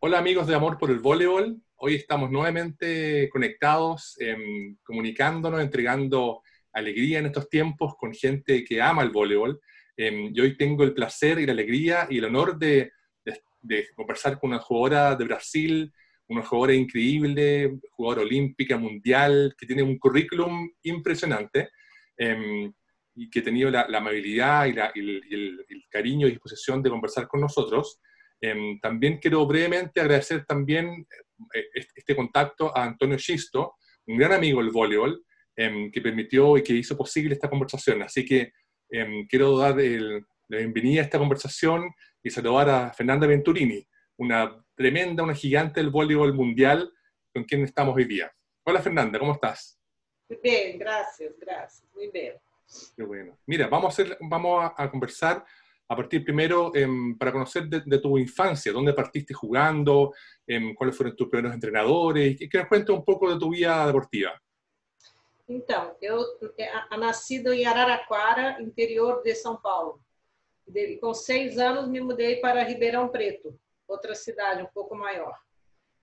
Hola 0.00 0.18
amigos 0.18 0.46
de 0.46 0.54
Amor 0.54 0.78
por 0.78 0.90
el 0.90 0.98
Voleibol. 0.98 1.62
Hoy 1.76 1.94
estamos 1.94 2.30
nuevamente 2.30 3.30
conectados, 3.30 4.16
em, 4.20 4.76
comunicándonos, 4.82 5.60
entregando 5.60 6.42
alegría 6.72 7.18
en 7.18 7.26
estos 7.26 7.48
tiempos 7.48 7.94
con 7.96 8.12
gente 8.12 8.64
que 8.64 8.82
ama 8.82 9.02
el 9.02 9.10
voleibol. 9.10 9.60
Em, 9.96 10.30
y 10.34 10.40
hoy 10.40 10.56
tengo 10.56 10.84
el 10.84 10.92
placer 10.92 11.38
y 11.38 11.46
la 11.46 11.52
alegría 11.52 12.06
y 12.10 12.18
el 12.18 12.26
honor 12.26 12.58
de, 12.58 12.92
conversar 13.94 14.40
con 14.40 14.50
una 14.50 14.58
jugadora 14.58 15.14
de 15.14 15.24
Brasil, 15.24 15.92
una 16.26 16.42
jugadora 16.42 16.74
increíble, 16.74 17.78
jugadora 17.92 18.22
olímpica, 18.22 18.76
mundial, 18.76 19.54
que 19.56 19.66
tiene 19.66 19.84
un 19.84 19.98
currículum 19.98 20.68
impresionante 20.82 21.70
em, 22.16 22.72
y 23.14 23.30
que 23.30 23.38
ha 23.38 23.44
tenido 23.44 23.70
la, 23.70 23.82
amabilidad 23.82 24.66
y, 24.66 25.00
el, 25.00 25.86
cariño 25.88 26.26
y 26.26 26.32
disposición 26.32 26.82
de 26.82 26.90
conversar 26.90 27.28
con 27.28 27.40
nosotros. 27.40 28.00
También 28.80 29.18
quiero 29.18 29.46
brevemente 29.46 30.00
agradecer 30.00 30.44
también 30.44 31.06
eh, 31.54 31.64
este 31.94 32.16
contacto 32.16 32.76
a 32.76 32.84
Antonio 32.84 33.18
Schisto, 33.18 33.76
un 34.06 34.16
gran 34.16 34.32
amigo 34.32 34.60
del 34.60 34.72
voleibol, 34.72 35.24
em, 35.54 35.90
que 35.92 36.00
permitió 36.00 36.56
y 36.56 36.62
que 36.62 36.72
hizo 36.72 36.96
posible 36.96 37.34
esta 37.34 37.48
conversación. 37.48 38.02
Así 38.02 38.24
que 38.24 38.52
em, 38.90 39.26
quiero 39.28 39.56
dar 39.58 39.76
la 39.76 40.58
bienvenida 40.58 41.00
a 41.00 41.04
esta 41.04 41.18
conversación 41.18 41.88
y 42.22 42.30
saludar 42.30 42.68
a 42.68 42.92
Fernanda 42.92 43.26
Venturini, 43.26 43.86
una 44.16 44.64
tremenda, 44.74 45.22
una 45.22 45.34
gigante 45.34 45.80
del 45.80 45.90
voleibol 45.90 46.34
mundial 46.34 46.92
con 47.32 47.44
quien 47.44 47.62
estamos 47.62 47.96
hoy 47.96 48.04
día. 48.04 48.30
Hola 48.64 48.82
Fernanda, 48.82 49.18
¿cómo 49.18 49.32
estás? 49.32 49.78
Muy 50.28 50.38
bien, 50.42 50.78
gracias, 50.78 51.32
gracias, 51.38 51.84
muy 51.94 52.10
bien. 52.10 52.34
Qué 52.96 53.02
bueno. 53.02 53.38
Mira, 53.46 53.68
vamos 53.68 53.86
a, 53.86 54.02
hacer, 54.02 54.18
vamos 54.20 54.72
a 54.76 54.90
conversar 54.90 55.44
a 55.92 55.96
partir 55.96 56.20
primero 56.20 56.72
em, 56.74 57.14
para 57.16 57.32
conocer 57.32 57.68
de, 57.68 57.98
tu 57.98 58.18
infancia, 58.18 58.72
dónde 58.72 58.92
partiste 58.92 59.34
jugando, 59.34 60.12
em, 60.48 60.74
cuáles 60.74 60.96
fueron 60.96 61.14
tus 61.14 61.28
primeros 61.28 61.54
entrenadores, 61.54 62.38
que, 62.38 62.48
que 62.48 62.58
nos 62.58 62.68
cuentes 62.68 62.94
um 62.94 63.02
pouco 63.02 63.28
da 63.28 63.38
tua 63.38 63.50
vida 63.50 63.86
deportiva. 63.86 64.32
Então, 65.48 65.94
eu 66.00 66.24
nascido 66.98 67.52
em 67.52 67.66
Araraquara, 67.66 68.60
interior 68.62 69.22
de 69.22 69.34
São 69.34 69.56
Paulo. 69.56 70.00
E 70.74 70.96
com 70.96 71.12
seis 71.12 71.58
anos 71.58 71.88
me 71.88 72.00
mudei 72.00 72.36
para 72.36 72.62
Ribeirão 72.62 73.08
Preto, 73.08 73.58
outra 73.86 74.14
cidade 74.14 74.62
um 74.62 74.68
pouco 74.72 74.94
maior. 74.94 75.36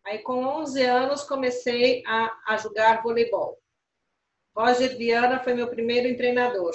Aí 0.05 0.19
com 0.19 0.45
11 0.45 0.83
anos 0.83 1.23
comecei 1.23 2.03
a, 2.05 2.37
a 2.47 2.57
jogar 2.57 3.01
voleibol. 3.01 3.57
Roger 4.55 4.97
Viana 4.97 5.39
foi 5.39 5.53
meu 5.53 5.67
primeiro 5.67 6.15
treinador. 6.17 6.73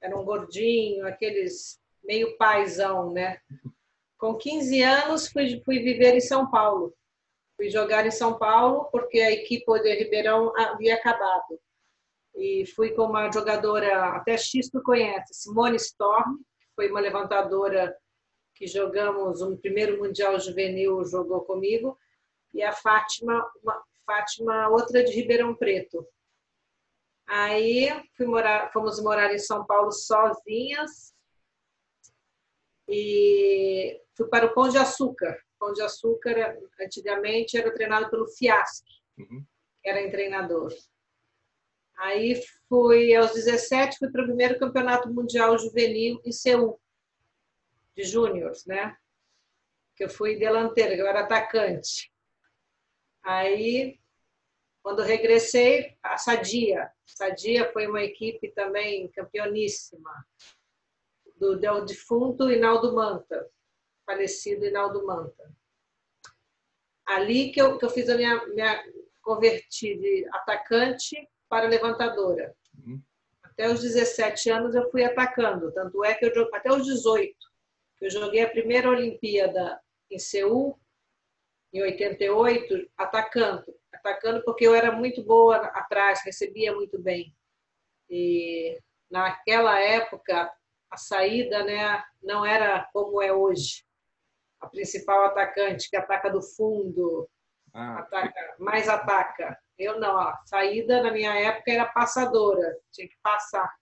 Era 0.00 0.16
um 0.16 0.24
gordinho, 0.24 1.06
aqueles 1.06 1.77
meio 2.08 2.36
paizão, 2.38 3.12
né? 3.12 3.38
Com 4.16 4.34
15 4.34 4.82
anos 4.82 5.28
fui, 5.28 5.60
fui 5.62 5.80
viver 5.80 6.16
em 6.16 6.20
São 6.20 6.50
Paulo. 6.50 6.94
Fui 7.54 7.68
jogar 7.68 8.06
em 8.06 8.10
São 8.10 8.38
Paulo 8.38 8.88
porque 8.90 9.20
a 9.20 9.30
equipe 9.30 9.80
de 9.80 9.94
Ribeirão 9.94 10.52
havia 10.56 10.94
acabado. 10.94 11.60
E 12.34 12.64
fui 12.74 12.92
com 12.92 13.02
uma 13.02 13.30
jogadora, 13.30 14.16
até 14.16 14.38
X 14.38 14.70
tu 14.70 14.80
conhece, 14.82 15.34
Simone 15.34 15.76
Storm, 15.76 16.38
que 16.60 16.68
foi 16.74 16.90
uma 16.90 17.00
levantadora 17.00 17.94
que 18.54 18.66
jogamos 18.66 19.42
um 19.42 19.56
primeiro 19.56 19.98
mundial 19.98 20.38
juvenil, 20.40 21.04
jogou 21.04 21.42
comigo, 21.42 21.98
e 22.54 22.62
a 22.62 22.72
Fátima, 22.72 23.44
uma, 23.62 23.82
Fátima 24.06 24.68
outra 24.68 25.04
de 25.04 25.12
Ribeirão 25.12 25.54
Preto. 25.54 26.06
Aí 27.26 27.88
morar, 28.20 28.72
fomos 28.72 29.00
morar 29.02 29.32
em 29.34 29.38
São 29.38 29.66
Paulo 29.66 29.92
sozinhas, 29.92 31.12
e 32.88 34.00
fui 34.16 34.26
para 34.28 34.46
o 34.46 34.54
Pão 34.54 34.68
de 34.68 34.78
Açúcar. 34.78 35.38
Pão 35.58 35.72
de 35.72 35.82
Açúcar, 35.82 36.56
antigamente, 36.80 37.58
era 37.58 37.72
treinado 37.72 38.08
pelo 38.08 38.26
Fiaschi, 38.28 38.84
uhum. 39.18 39.44
que 39.82 39.88
era 39.88 40.10
treinador. 40.10 40.72
Aí 41.96 42.40
fui, 42.68 43.14
aos 43.14 43.32
17, 43.32 43.98
fui 43.98 44.10
para 44.10 44.22
o 44.22 44.26
primeiro 44.26 44.58
campeonato 44.58 45.12
mundial 45.12 45.58
juvenil 45.58 46.20
em 46.24 46.32
Seul, 46.32 46.80
de 47.96 48.04
júniores, 48.04 48.64
né? 48.64 48.96
Que 49.96 50.04
eu 50.04 50.08
fui 50.08 50.38
delanteira, 50.38 50.94
que 50.94 51.02
eu 51.02 51.06
era 51.08 51.20
atacante. 51.20 52.12
Aí, 53.22 53.98
quando 54.80 55.02
regressei, 55.02 55.98
a 56.00 56.16
Sadia. 56.16 56.88
Sadia 57.04 57.70
foi 57.72 57.88
uma 57.88 58.02
equipe 58.02 58.48
também 58.52 59.08
campeoníssima 59.08 60.10
do, 61.38 61.58
do 61.58 61.84
defunto 61.84 62.50
Inaldo 62.50 62.94
Manta, 62.94 63.48
falecido 64.04 64.64
Inaldo 64.64 65.06
Manta. 65.06 65.52
Ali 67.06 67.50
que 67.50 67.60
eu, 67.60 67.78
que 67.78 67.84
eu 67.84 67.90
fiz 67.90 68.08
a 68.08 68.16
minha, 68.16 68.46
minha 68.48 68.84
converti 69.22 69.96
de 69.96 70.28
atacante 70.32 71.28
para 71.48 71.68
levantadora. 71.68 72.54
Uhum. 72.76 73.00
Até 73.42 73.68
os 73.70 73.80
17 73.80 74.50
anos 74.50 74.74
eu 74.74 74.90
fui 74.90 75.02
atacando, 75.02 75.72
tanto 75.72 76.04
é 76.04 76.14
que 76.14 76.26
eu 76.26 76.48
até 76.54 76.70
os 76.70 76.84
18 76.84 77.34
eu 78.00 78.10
joguei 78.10 78.42
a 78.42 78.50
primeira 78.50 78.88
Olimpíada 78.88 79.80
em 80.10 80.18
Seul 80.18 80.78
em 81.72 81.82
88 81.82 82.90
atacando, 82.96 83.74
atacando 83.92 84.42
porque 84.44 84.66
eu 84.66 84.74
era 84.74 84.92
muito 84.92 85.22
boa 85.22 85.56
atrás, 85.56 86.22
recebia 86.24 86.74
muito 86.74 86.98
bem. 86.98 87.34
E 88.08 88.78
naquela 89.10 89.78
época 89.80 90.50
a 90.90 90.96
saída 90.96 91.64
né, 91.64 92.02
não 92.22 92.44
era 92.44 92.88
como 92.92 93.22
é 93.22 93.32
hoje. 93.32 93.84
A 94.60 94.66
principal 94.66 95.26
atacante 95.26 95.88
que 95.88 95.96
ataca 95.96 96.30
do 96.30 96.42
fundo, 96.42 97.28
ah. 97.72 98.00
ataca, 98.00 98.56
mais 98.58 98.88
ataca. 98.88 99.58
Eu 99.78 100.00
não, 100.00 100.18
a 100.18 100.36
saída 100.44 101.02
na 101.02 101.12
minha 101.12 101.34
época 101.38 101.70
era 101.70 101.86
passadora, 101.86 102.76
tinha 102.90 103.08
que 103.08 103.16
passar. 103.22 103.72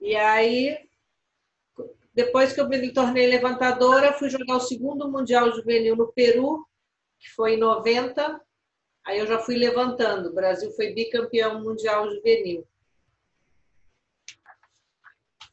E 0.00 0.16
aí, 0.16 0.78
depois 2.12 2.52
que 2.52 2.60
eu 2.60 2.68
me 2.68 2.92
tornei 2.92 3.28
levantadora, 3.28 4.12
fui 4.12 4.28
jogar 4.28 4.56
o 4.56 4.60
segundo 4.60 5.10
Mundial 5.10 5.52
Juvenil 5.52 5.94
no 5.94 6.12
Peru, 6.12 6.66
que 7.18 7.30
foi 7.30 7.54
em 7.54 7.58
90. 7.58 8.40
Aí 9.04 9.20
eu 9.20 9.26
já 9.26 9.38
fui 9.38 9.56
levantando. 9.56 10.30
O 10.30 10.34
Brasil 10.34 10.72
foi 10.72 10.92
bicampeão 10.92 11.62
mundial 11.62 12.10
juvenil 12.10 12.66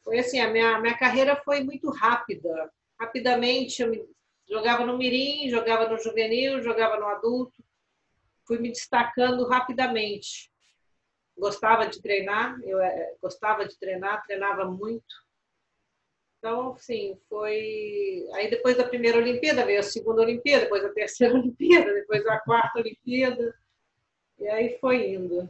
foi 0.03 0.19
assim, 0.19 0.39
a 0.39 0.49
minha, 0.49 0.79
minha 0.79 0.97
carreira 0.97 1.35
foi 1.43 1.63
muito 1.63 1.89
rápida. 1.89 2.71
Rapidamente 2.99 3.81
eu 3.81 3.89
me, 3.89 4.03
jogava 4.49 4.85
no 4.85 4.97
mirim, 4.97 5.49
jogava 5.49 5.87
no 5.87 5.97
juvenil, 5.97 6.61
jogava 6.61 6.99
no 6.99 7.07
adulto. 7.07 7.63
Fui 8.45 8.59
me 8.59 8.69
destacando 8.69 9.47
rapidamente. 9.47 10.51
Gostava 11.37 11.87
de 11.87 12.01
treinar, 12.01 12.59
eu 12.63 12.79
é, 12.79 13.15
gostava 13.21 13.65
de 13.65 13.77
treinar, 13.79 14.23
treinava 14.23 14.65
muito. 14.65 15.23
Então, 16.37 16.75
sim, 16.77 17.17
foi. 17.29 18.27
Aí 18.33 18.49
depois 18.49 18.75
da 18.75 18.83
primeira 18.83 19.17
Olimpíada 19.17 19.65
veio 19.65 19.79
a 19.79 19.83
segunda 19.83 20.21
Olimpíada, 20.21 20.65
depois 20.65 20.83
a 20.83 20.93
terceira 20.93 21.33
Olimpíada, 21.39 21.93
depois 21.93 22.25
a 22.27 22.39
quarta 22.41 22.79
Olimpíada. 22.79 23.57
E 24.37 24.47
aí 24.47 24.77
foi 24.79 25.13
indo. 25.13 25.49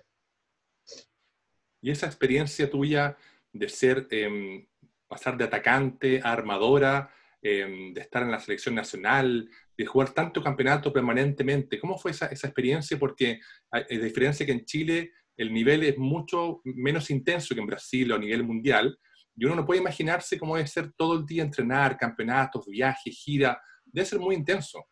E 1.81 1.89
essa 1.89 2.05
experiência 2.05 2.67
tua 2.67 3.17
de 3.53 3.69
ser, 3.69 4.07
em, 4.09 4.67
pasar 5.07 5.37
de 5.37 5.45
atacante 5.45 6.19
a 6.21 6.31
armadora, 6.33 7.09
em, 7.41 7.93
de 7.93 8.01
estar 8.01 8.23
en 8.23 8.31
la 8.31 8.39
selección 8.39 8.75
nacional, 8.75 9.47
de 9.77 9.85
jugar 9.85 10.09
tanto 10.13 10.43
campeonato 10.43 10.91
permanentemente. 10.91 11.79
¿Cómo 11.79 11.97
fue 11.97 12.11
esa, 12.11 12.27
esa 12.27 12.47
experiencia? 12.47 12.97
Porque 12.97 13.39
a, 13.71 13.81
diferencia 13.81 14.45
que 14.45 14.51
en 14.51 14.65
Chile 14.65 15.11
el 15.37 15.53
nivel 15.53 15.83
es 15.83 15.97
mucho 15.97 16.61
menos 16.63 17.09
intenso 17.09 17.53
que 17.53 17.61
en 17.61 17.67
Brasil 17.67 18.11
o 18.11 18.15
a 18.15 18.19
nivel 18.19 18.43
mundial, 18.43 18.97
y 19.35 19.45
uno 19.45 19.55
no 19.55 19.65
puede 19.65 19.81
imaginarse 19.81 20.37
cómo 20.37 20.55
debe 20.55 20.67
ser 20.67 20.93
todo 20.93 21.17
el 21.17 21.25
día 21.25 21.43
entrenar, 21.43 21.97
campeonatos, 21.97 22.67
viajes, 22.67 23.15
gira, 23.15 23.59
debe 23.85 24.05
ser 24.05 24.19
muy 24.19 24.35
intenso. 24.35 24.85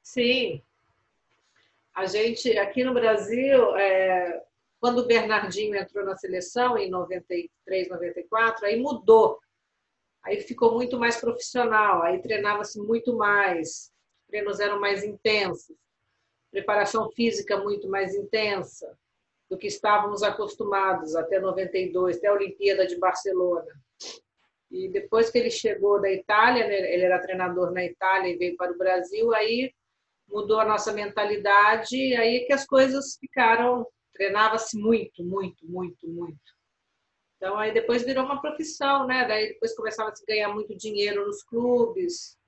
Sí. 0.00 0.62
A 1.94 2.08
gente, 2.08 2.58
aqui 2.58 2.82
no 2.82 2.92
Brasil, 2.92 3.76
é, 3.76 4.42
Quando 4.84 4.98
o 4.98 5.06
Bernardinho 5.06 5.74
entrou 5.74 6.04
na 6.04 6.14
seleção, 6.14 6.76
em 6.76 6.90
93, 6.90 7.88
94, 7.88 8.66
aí 8.66 8.78
mudou. 8.78 9.40
Aí 10.22 10.42
ficou 10.42 10.74
muito 10.74 10.98
mais 10.98 11.16
profissional, 11.16 12.02
aí 12.02 12.20
treinava-se 12.20 12.78
muito 12.78 13.16
mais, 13.16 13.90
treinos 14.28 14.60
eram 14.60 14.78
mais 14.78 15.02
intensos, 15.02 15.74
preparação 16.50 17.10
física 17.12 17.56
muito 17.56 17.88
mais 17.88 18.14
intensa 18.14 18.94
do 19.48 19.56
que 19.56 19.68
estávamos 19.68 20.22
acostumados 20.22 21.16
até 21.16 21.40
92, 21.40 22.18
até 22.18 22.26
a 22.26 22.34
Olimpíada 22.34 22.86
de 22.86 22.98
Barcelona. 22.98 23.72
E 24.70 24.90
depois 24.90 25.30
que 25.30 25.38
ele 25.38 25.50
chegou 25.50 25.98
da 25.98 26.12
Itália, 26.12 26.66
né, 26.66 26.92
ele 26.92 27.04
era 27.04 27.22
treinador 27.22 27.70
na 27.70 27.82
Itália 27.82 28.34
e 28.34 28.36
veio 28.36 28.54
para 28.58 28.72
o 28.72 28.76
Brasil, 28.76 29.34
aí 29.34 29.72
mudou 30.28 30.60
a 30.60 30.66
nossa 30.66 30.92
mentalidade, 30.92 31.96
aí 32.16 32.44
que 32.44 32.52
as 32.52 32.66
coisas 32.66 33.16
ficaram 33.18 33.86
treinava-se 34.14 34.78
muito, 34.78 35.22
muito, 35.22 35.66
muito, 35.66 36.08
muito. 36.08 36.54
Então 37.36 37.58
aí 37.58 37.74
depois 37.74 38.04
virou 38.04 38.24
uma 38.24 38.40
profissão, 38.40 39.06
né? 39.06 39.26
Daí 39.26 39.48
depois 39.48 39.74
começava 39.74 40.10
a 40.10 40.14
se 40.14 40.24
ganhar 40.24 40.48
muito 40.48 40.74
dinheiro 40.76 41.26
nos 41.26 41.42
clubes. 41.42 42.38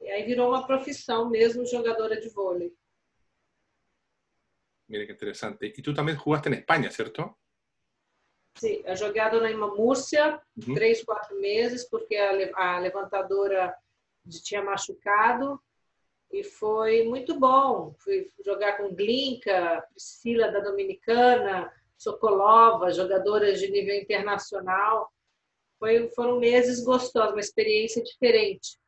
E 0.00 0.10
aí 0.10 0.24
virou 0.24 0.48
uma 0.48 0.66
profissão 0.66 1.28
mesmo 1.30 1.64
jogadora 1.66 2.20
de 2.20 2.28
vôlei. 2.30 2.72
Mira 4.88 5.06
que 5.06 5.12
interessante. 5.12 5.66
E 5.66 5.82
tu 5.82 5.94
também 5.94 6.16
jugaste 6.16 6.48
em 6.48 6.54
Espanha, 6.54 6.90
certo? 6.90 7.36
Sim, 8.56 8.82
eu 8.84 8.96
jogado 8.96 9.40
na 9.40 9.54
Múrcia 9.54 10.40
uhum. 10.66 10.74
três, 10.74 11.04
quatro 11.04 11.38
meses, 11.40 11.88
porque 11.88 12.16
a, 12.16 12.30
a 12.56 12.78
levantadora 12.78 13.76
tinha 14.42 14.62
machucado 14.62 15.62
e 16.30 16.44
foi 16.44 17.04
muito 17.04 17.38
bom. 17.38 17.94
Fui 17.98 18.30
jogar 18.44 18.76
com 18.76 18.94
Glinka, 18.94 19.84
Priscila 19.90 20.50
da 20.50 20.60
Dominicana, 20.60 21.72
Sokolova, 21.96 22.92
jogadoras 22.92 23.58
de 23.60 23.70
nível 23.70 23.96
internacional. 23.96 25.10
Foi, 25.78 26.08
foram 26.10 26.38
meses 26.38 26.84
gostosos, 26.84 27.32
uma 27.32 27.40
experiência 27.40 28.02
diferente. 28.02 28.78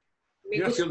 Me 0.44 0.60
gostou. 0.60 0.88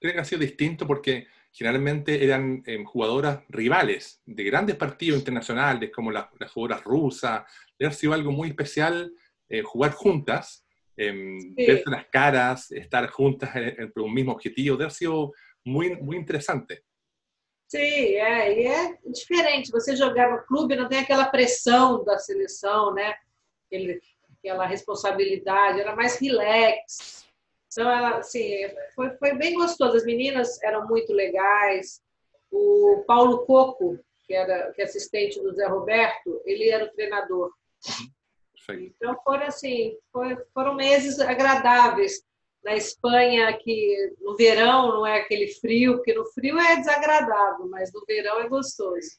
Creo 0.00 0.14
que 0.14 0.20
ha 0.20 0.24
sido 0.24 0.40
distinto 0.40 0.86
porque 0.86 1.28
generalmente 1.52 2.24
eran 2.24 2.62
eh, 2.66 2.82
jugadoras 2.84 3.44
rivales 3.48 4.20
de 4.26 4.42
grandes 4.42 4.74
partidos 4.74 5.20
internacionales, 5.20 5.92
como 5.94 6.10
las, 6.10 6.26
las 6.40 6.50
jugadoras 6.50 6.82
rusas. 6.82 7.44
Ha 7.78 7.90
sido 7.92 8.12
algo 8.12 8.32
muy 8.32 8.48
especial 8.48 9.12
eh, 9.48 9.62
jugar 9.62 9.92
juntas, 9.92 10.61
eh, 10.96 11.38
sí. 11.40 11.66
verse 11.66 11.90
las 11.90 12.06
caras, 12.06 12.70
estar 12.72 13.08
juntas 13.10 13.50
en, 13.54 13.92
un 13.96 14.12
mismo 14.12 14.32
objetivo. 14.32 14.76
Deve 14.76 14.90
sido 14.90 15.32
muy, 15.64 15.96
muy 15.96 16.16
interessante. 16.16 16.84
Sim, 17.68 17.78
é, 17.78 18.60
e 18.60 18.66
é 18.66 18.98
diferente. 19.06 19.70
Você 19.70 19.96
jogar 19.96 20.30
no 20.30 20.44
clube 20.44 20.76
não 20.76 20.88
tem 20.88 20.98
aquela 20.98 21.26
pressão 21.26 22.04
da 22.04 22.18
seleção, 22.18 22.92
né? 22.92 23.14
Aquele, 23.66 24.00
aquela 24.38 24.66
responsabilidade, 24.66 25.80
era 25.80 25.96
mais 25.96 26.18
relax. 26.18 27.26
Então, 27.72 27.90
ela, 27.90 28.18
assim, 28.18 28.50
foi, 28.94 29.16
foi 29.16 29.34
bem 29.34 29.54
gostoso. 29.54 29.96
As 29.96 30.04
meninas 30.04 30.62
eram 30.62 30.86
muito 30.86 31.14
legais. 31.14 32.02
O 32.50 33.02
Paulo 33.06 33.46
Coco, 33.46 33.98
que 34.26 34.34
era 34.34 34.70
que 34.72 34.82
é 34.82 34.84
assistente 34.84 35.40
do 35.40 35.54
Zé 35.54 35.66
Roberto, 35.66 36.42
ele 36.44 36.68
era 36.68 36.84
o 36.84 36.92
treinador. 36.92 37.50
Então, 38.70 39.16
foram 39.24 39.46
assim, 39.46 39.96
foram 40.54 40.74
meses 40.74 41.18
agradáveis. 41.20 42.24
Na 42.64 42.76
Espanha, 42.76 43.58
que 43.58 44.14
no 44.20 44.36
verão 44.36 44.86
não 44.88 45.04
é 45.04 45.20
aquele 45.20 45.48
frio, 45.48 45.96
porque 45.96 46.14
no 46.14 46.24
frio 46.26 46.60
é 46.60 46.76
desagradável, 46.76 47.68
mas 47.68 47.92
no 47.92 48.04
verão 48.06 48.40
é 48.40 48.48
gostoso. 48.48 49.18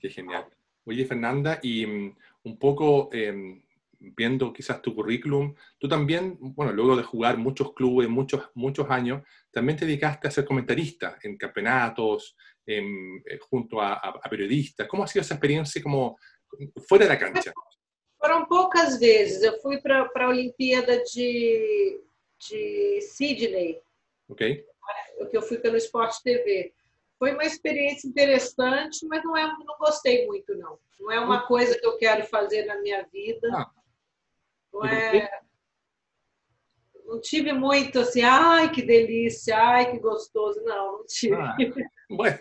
Que 0.00 0.08
genial. 0.08 0.50
Oye, 0.84 1.04
Fernanda, 1.04 1.60
y 1.62 1.84
um, 1.84 2.14
un 2.44 2.58
poco 2.58 3.10
eh, 3.12 3.62
viendo 3.98 4.52
quizás 4.52 4.80
tu 4.82 4.94
currículum, 4.94 5.54
tú 5.78 5.88
también, 5.88 6.36
bueno, 6.40 6.72
luego 6.72 6.96
de 6.96 7.02
jugar 7.02 7.36
muchos 7.38 7.72
clubes, 7.72 8.08
muchos, 8.08 8.50
muchos 8.54 8.88
años, 8.90 9.22
también 9.50 9.78
te 9.78 9.86
dedicaste 9.86 10.28
a 10.28 10.30
ser 10.30 10.44
comentarista 10.44 11.18
en 11.22 11.36
campeonatos, 11.36 12.36
en, 12.64 13.22
eh, 13.24 13.38
junto 13.48 13.80
a, 13.80 13.94
a, 13.94 14.28
periodistas. 14.28 14.86
¿Cómo 14.88 15.04
ha 15.04 15.06
sido 15.06 15.22
esa 15.22 15.34
experiencia 15.34 15.82
como 15.82 16.18
fuera 16.88 17.04
de 17.04 17.10
la 17.10 17.16
cancha? 17.16 17.52
Foram 18.18 18.46
poucas 18.46 18.98
vezes. 18.98 19.42
Eu 19.42 19.60
fui 19.60 19.80
para 19.80 20.10
a 20.14 20.28
Olimpíada 20.28 21.02
de, 21.04 22.00
de 22.48 23.00
Sydney. 23.02 23.80
Ok. 24.28 24.64
Que 25.30 25.36
eu 25.36 25.42
fui 25.42 25.58
pelo 25.58 25.76
Esporte 25.76 26.22
TV. 26.22 26.72
Foi 27.18 27.32
uma 27.32 27.44
experiência 27.44 28.06
interessante, 28.06 29.06
mas 29.06 29.22
não, 29.24 29.36
é, 29.36 29.46
não 29.46 29.78
gostei 29.78 30.26
muito, 30.26 30.54
não. 30.56 30.78
Não 31.00 31.10
é 31.10 31.20
uma 31.20 31.46
coisa 31.46 31.78
que 31.78 31.86
eu 31.86 31.96
quero 31.96 32.26
fazer 32.26 32.66
na 32.66 32.80
minha 32.80 33.02
vida. 33.12 33.48
Ah. 33.54 33.70
Não, 34.72 34.84
é, 34.84 35.40
não 37.06 37.20
tive 37.20 37.52
muito 37.52 38.00
assim, 38.00 38.22
ai 38.22 38.70
que 38.70 38.82
delícia, 38.82 39.56
ai 39.56 39.90
que 39.90 39.98
gostoso. 39.98 40.60
Não, 40.64 40.98
não 40.98 41.06
tive. 41.06 41.34
Ah, 41.34 41.56
bueno. 42.10 42.40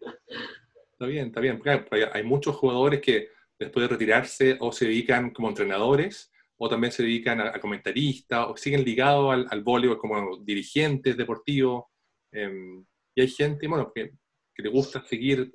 Está 1.02 1.10
bien, 1.10 1.26
está 1.26 1.40
bien. 1.40 1.58
Porque 1.58 2.08
hay 2.12 2.22
muchos 2.22 2.54
jugadores 2.54 3.00
que 3.00 3.30
después 3.58 3.82
de 3.82 3.88
retirarse 3.88 4.56
o 4.60 4.70
se 4.70 4.84
dedican 4.84 5.30
como 5.30 5.48
entrenadores 5.48 6.32
o 6.56 6.68
también 6.68 6.92
se 6.92 7.02
dedican 7.02 7.40
a, 7.40 7.48
a 7.48 7.58
comentaristas 7.58 8.46
o 8.48 8.56
siguen 8.56 8.84
ligados 8.84 9.32
al, 9.32 9.48
al 9.50 9.64
voleibol 9.64 9.98
como 9.98 10.36
dirigentes 10.36 11.16
deportivos. 11.16 11.86
Eh, 12.30 12.84
y 13.16 13.20
hay 13.20 13.26
gente 13.26 13.66
bueno, 13.66 13.90
que, 13.92 14.12
que 14.54 14.62
le 14.62 14.68
gusta 14.68 15.04
seguir 15.04 15.52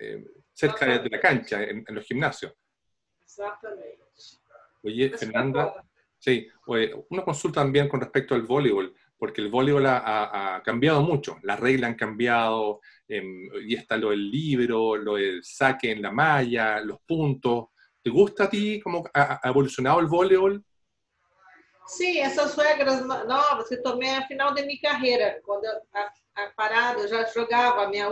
eh, 0.00 0.22
cerca 0.52 0.84
de, 0.84 0.98
de, 0.98 1.08
la 1.08 1.18
cancha, 1.18 1.62
en, 1.62 1.82
en 1.88 1.94
los 1.94 2.04
gimnasios. 2.04 2.52
Exactamente. 3.22 4.00
Oye, 4.82 5.16
Fernanda, 5.16 5.82
sí, 6.18 6.46
una 7.08 7.24
consulta 7.24 7.62
también 7.62 7.88
con 7.88 8.00
respecto 8.00 8.34
al 8.34 8.42
voleibol, 8.42 8.94
porque 9.20 9.42
el 9.42 9.50
voleibol 9.50 9.84
ha, 9.84 10.56
ha 10.56 10.62
cambiado 10.62 11.02
mucho, 11.02 11.36
las 11.42 11.60
reglas 11.60 11.90
han 11.90 11.96
cambiado, 11.96 12.80
eh, 13.06 13.22
y 13.66 13.74
está 13.74 13.98
lo 13.98 14.10
del 14.10 14.30
libro, 14.30 14.96
lo 14.96 15.16
del 15.16 15.44
saque 15.44 15.92
en 15.92 16.00
la 16.00 16.10
malla, 16.10 16.80
los 16.80 17.00
puntos. 17.02 17.66
¿Te 18.02 18.08
gusta 18.08 18.44
a 18.44 18.50
ti 18.50 18.80
cómo 18.80 19.04
ha, 19.12 19.38
ha 19.42 19.48
evolucionado 19.50 20.00
el 20.00 20.06
voleibol? 20.06 20.64
Sim, 21.86 22.18
essas 22.18 22.56
regras 22.56 23.04
novas 23.04 23.70
eu 23.72 23.82
tomei 23.82 24.10
a 24.10 24.26
final 24.26 24.54
da 24.54 24.62
minha 24.62 24.80
carreira. 24.80 25.40
Quando 25.44 25.64
eu, 25.64 25.72
a, 25.92 26.12
a 26.36 26.50
parada, 26.56 27.00
eu 27.00 27.08
já 27.08 27.24
jogava 27.26 27.82
a 27.82 28.08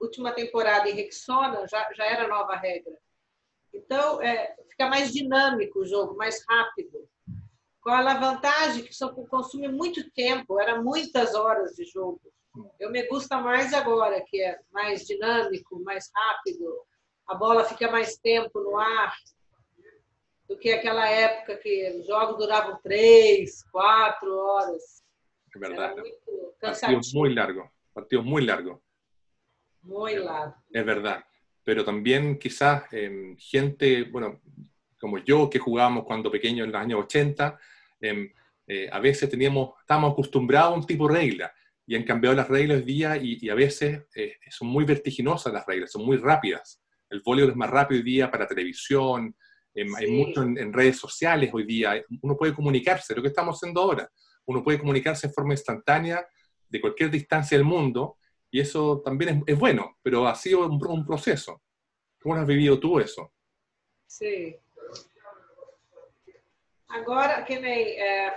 última 0.00 0.32
temporada 0.32 0.88
em 0.88 0.94
Rexona, 0.94 1.66
já, 1.68 1.92
já 1.92 2.04
era 2.06 2.28
nova 2.28 2.54
regra. 2.54 2.96
Então, 3.74 4.22
é, 4.22 4.54
fica 4.70 4.88
mais 4.88 5.12
dinâmico 5.12 5.80
o 5.80 5.86
jogo, 5.86 6.16
mais 6.16 6.44
rápido. 6.48 7.08
Qual 7.80 8.06
a 8.06 8.14
vantagem? 8.14 8.84
Que 8.84 8.94
só 8.94 9.12
consome 9.12 9.68
muito 9.68 10.10
tempo, 10.10 10.60
era 10.60 10.80
muitas 10.80 11.34
horas 11.34 11.74
de 11.74 11.84
jogo. 11.84 12.20
Eu 12.78 12.90
me 12.90 13.06
gusta 13.06 13.38
mais 13.38 13.72
agora, 13.72 14.22
que 14.26 14.42
é 14.42 14.58
mais 14.72 15.06
dinâmico, 15.06 15.82
mais 15.82 16.10
rápido, 16.14 16.84
a 17.26 17.34
bola 17.34 17.64
fica 17.64 17.90
mais 17.90 18.16
tempo 18.18 18.60
no 18.60 18.76
ar, 18.76 19.14
do 20.48 20.58
que 20.58 20.72
aquela 20.72 21.08
época 21.08 21.56
que 21.58 21.96
os 22.00 22.06
jogos 22.06 22.38
duravam 22.38 22.78
três, 22.82 23.62
quatro 23.70 24.36
horas. 24.36 25.02
É 25.54 25.58
verdade. 25.58 25.92
Era 25.92 26.02
muito 26.02 26.54
cansativo. 26.58 27.00
Partido 27.00 27.18
muito 27.18 27.34
largo. 27.36 27.70
Partido 27.94 28.22
muito 28.24 28.46
largo. 28.46 28.82
Muito 29.82 30.22
largo. 30.24 30.54
É 30.74 30.82
verdade. 30.82 31.24
pero 31.70 31.84
también 31.84 32.38
quizás 32.38 32.84
eh, 32.92 33.34
gente, 33.38 34.04
bueno, 34.04 34.40
como 34.98 35.18
yo 35.18 35.48
que 35.48 35.58
jugábamos 35.58 36.04
cuando 36.04 36.30
pequeños 36.30 36.66
en 36.66 36.72
los 36.72 36.80
años 36.80 37.00
80, 37.00 37.58
eh, 38.00 38.32
eh, 38.66 38.88
a 38.90 39.00
veces 39.00 39.28
teníamos, 39.28 39.70
estábamos 39.80 40.12
acostumbrados 40.12 40.72
a 40.72 40.76
un 40.76 40.86
tipo 40.86 41.08
de 41.08 41.14
regla 41.14 41.52
y 41.86 41.96
han 41.96 42.04
cambiado 42.04 42.36
las 42.36 42.48
reglas 42.48 42.78
hoy 42.78 42.84
día 42.84 43.16
y, 43.16 43.38
y 43.40 43.48
a 43.48 43.54
veces 43.54 44.06
eh, 44.14 44.36
son 44.48 44.68
muy 44.68 44.84
vertiginosas 44.84 45.52
las 45.52 45.66
reglas, 45.66 45.90
son 45.90 46.04
muy 46.04 46.16
rápidas. 46.16 46.80
El 47.08 47.20
voleibol 47.24 47.50
es 47.50 47.56
más 47.56 47.68
rápido 47.68 47.98
hoy 47.98 48.04
día 48.04 48.30
para 48.30 48.46
televisión, 48.46 49.34
em, 49.74 49.88
sí. 49.88 49.94
hay 49.98 50.10
mucho 50.12 50.42
en, 50.42 50.56
en, 50.56 50.72
redes 50.72 50.98
sociales 50.98 51.50
hoy 51.52 51.64
día, 51.64 52.00
uno 52.22 52.36
puede 52.36 52.54
comunicarse, 52.54 53.14
lo 53.14 53.22
que 53.22 53.28
estamos 53.28 53.56
haciendo 53.56 53.80
ahora, 53.80 54.08
uno 54.46 54.62
puede 54.62 54.78
comunicarse 54.78 55.26
en 55.26 55.32
forma 55.32 55.52
instantánea 55.52 56.24
de 56.68 56.80
cualquier 56.80 57.10
distancia 57.10 57.58
del 57.58 57.66
mundo 57.66 58.18
y 58.50 58.60
eso 58.60 59.02
también 59.04 59.42
es, 59.46 59.54
es 59.54 59.58
bueno, 59.58 59.98
pero 60.02 60.26
ha 60.26 60.34
sido 60.34 60.66
un, 60.66 60.84
un, 60.86 61.04
proceso. 61.04 61.62
¿Cómo 62.20 62.34
has 62.36 62.46
vivido 62.46 62.78
tú 62.78 63.00
eso? 63.00 63.32
Sí. 64.06 64.56
Agora, 66.90 67.42
que 67.44 67.58
nem, 67.58 67.98
é, 67.98 68.36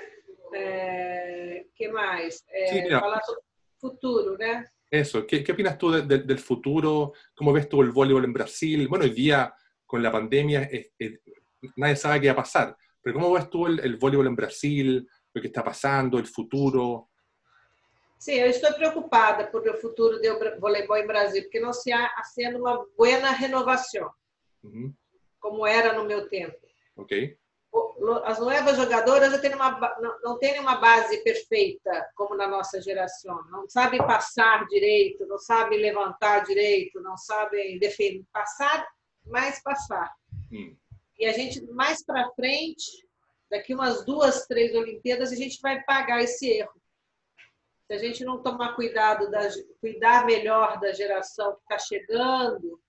é, 0.54 1.66
que 1.76 1.88
mais? 1.90 2.44
É, 2.50 2.68
sí, 2.68 2.90
falar 2.90 3.22
sobre 3.24 3.42
futuro, 3.80 4.38
né? 4.38 4.66
Eso, 4.92 5.26
¿qué, 5.26 5.44
qué 5.44 5.52
opinas 5.52 5.78
tú 5.78 5.92
de, 5.92 6.04
de, 6.04 6.20
del 6.20 6.40
futuro? 6.40 7.14
¿Cómo 7.36 7.52
ves 7.52 7.68
tú 7.68 7.82
el 7.82 7.92
voleibol 7.92 8.26
en 8.26 8.34
Brasil? 8.34 8.88
Bueno, 8.88 9.06
hoy 9.06 9.12
día 9.12 9.52
con 9.86 10.04
la 10.04 10.12
pandemia 10.12 10.70
nadie 11.78 11.96
sabe 11.96 12.22
qué 12.22 12.28
va 12.28 12.34
a 12.34 12.44
pasar, 12.44 12.78
pero 13.02 13.16
¿cómo 13.16 13.32
ves 13.34 13.50
tú 13.50 13.66
el, 13.66 13.80
el 13.80 13.98
voleibol 13.98 14.28
en 14.28 14.36
Brasil, 14.36 15.08
lo 15.34 15.42
que 15.42 15.48
está 15.48 15.64
pasando, 15.64 16.20
el 16.20 16.28
futuro? 16.28 17.10
Sim, 18.20 18.40
eu 18.40 18.48
estou 18.48 18.72
preocupada 18.74 19.52
por 19.52 19.68
o 19.68 19.78
futuro 19.78 20.22
do 20.22 20.60
voleibol 20.62 20.96
em 20.96 21.06
Brasil, 21.06 21.44
porque 21.44 21.60
não 21.60 21.72
está 21.72 22.10
sendo 22.24 22.60
uma 22.60 22.86
boa 22.98 23.32
renovação, 23.32 24.10
uhum. 24.64 24.94
como 25.42 25.68
era 25.68 25.92
no 25.92 26.06
meu 26.06 26.30
tempo. 26.30 26.56
Ok. 26.96 27.38
As 28.26 28.40
novas 28.40 28.78
jogadoras 28.78 29.40
têm 29.42 29.56
uma, 29.56 29.98
não 30.24 30.38
têm 30.38 30.60
uma 30.60 30.76
base 30.76 31.24
perfeita, 31.24 32.08
como 32.16 32.36
na 32.36 32.48
nossa 32.48 32.82
geração. 32.82 33.44
Não 33.50 33.68
sabem 33.68 34.00
passar 34.00 34.68
direito, 34.68 35.26
não 35.26 35.38
sabem 35.38 35.80
levantar 35.80 36.44
direito, 36.44 37.02
não 37.02 37.18
sabem 37.18 37.80
defender, 37.80 38.24
passar, 38.32 38.88
mais 39.26 39.62
passar. 39.64 40.14
Hum. 40.52 40.76
E 41.18 41.26
a 41.26 41.32
gente, 41.32 41.66
mais 41.72 42.04
para 42.06 42.30
frente, 42.32 43.08
daqui 43.50 43.74
umas 43.74 44.06
duas, 44.06 44.46
três 44.46 44.76
Olimpíadas, 44.76 45.32
a 45.32 45.36
gente 45.36 45.60
vai 45.62 45.82
pagar 45.84 46.22
esse 46.22 46.48
erro 46.48 46.84
se 47.88 47.94
a 47.94 47.98
gente 47.98 48.24
não 48.26 48.42
tomar 48.42 48.76
cuidado, 48.76 49.30
da, 49.30 49.40
cuidar 49.80 50.26
melhor 50.26 50.80
da 50.80 50.92
geração 50.94 51.56
que 51.56 51.62
está 51.62 51.78
chegando, 51.78 52.80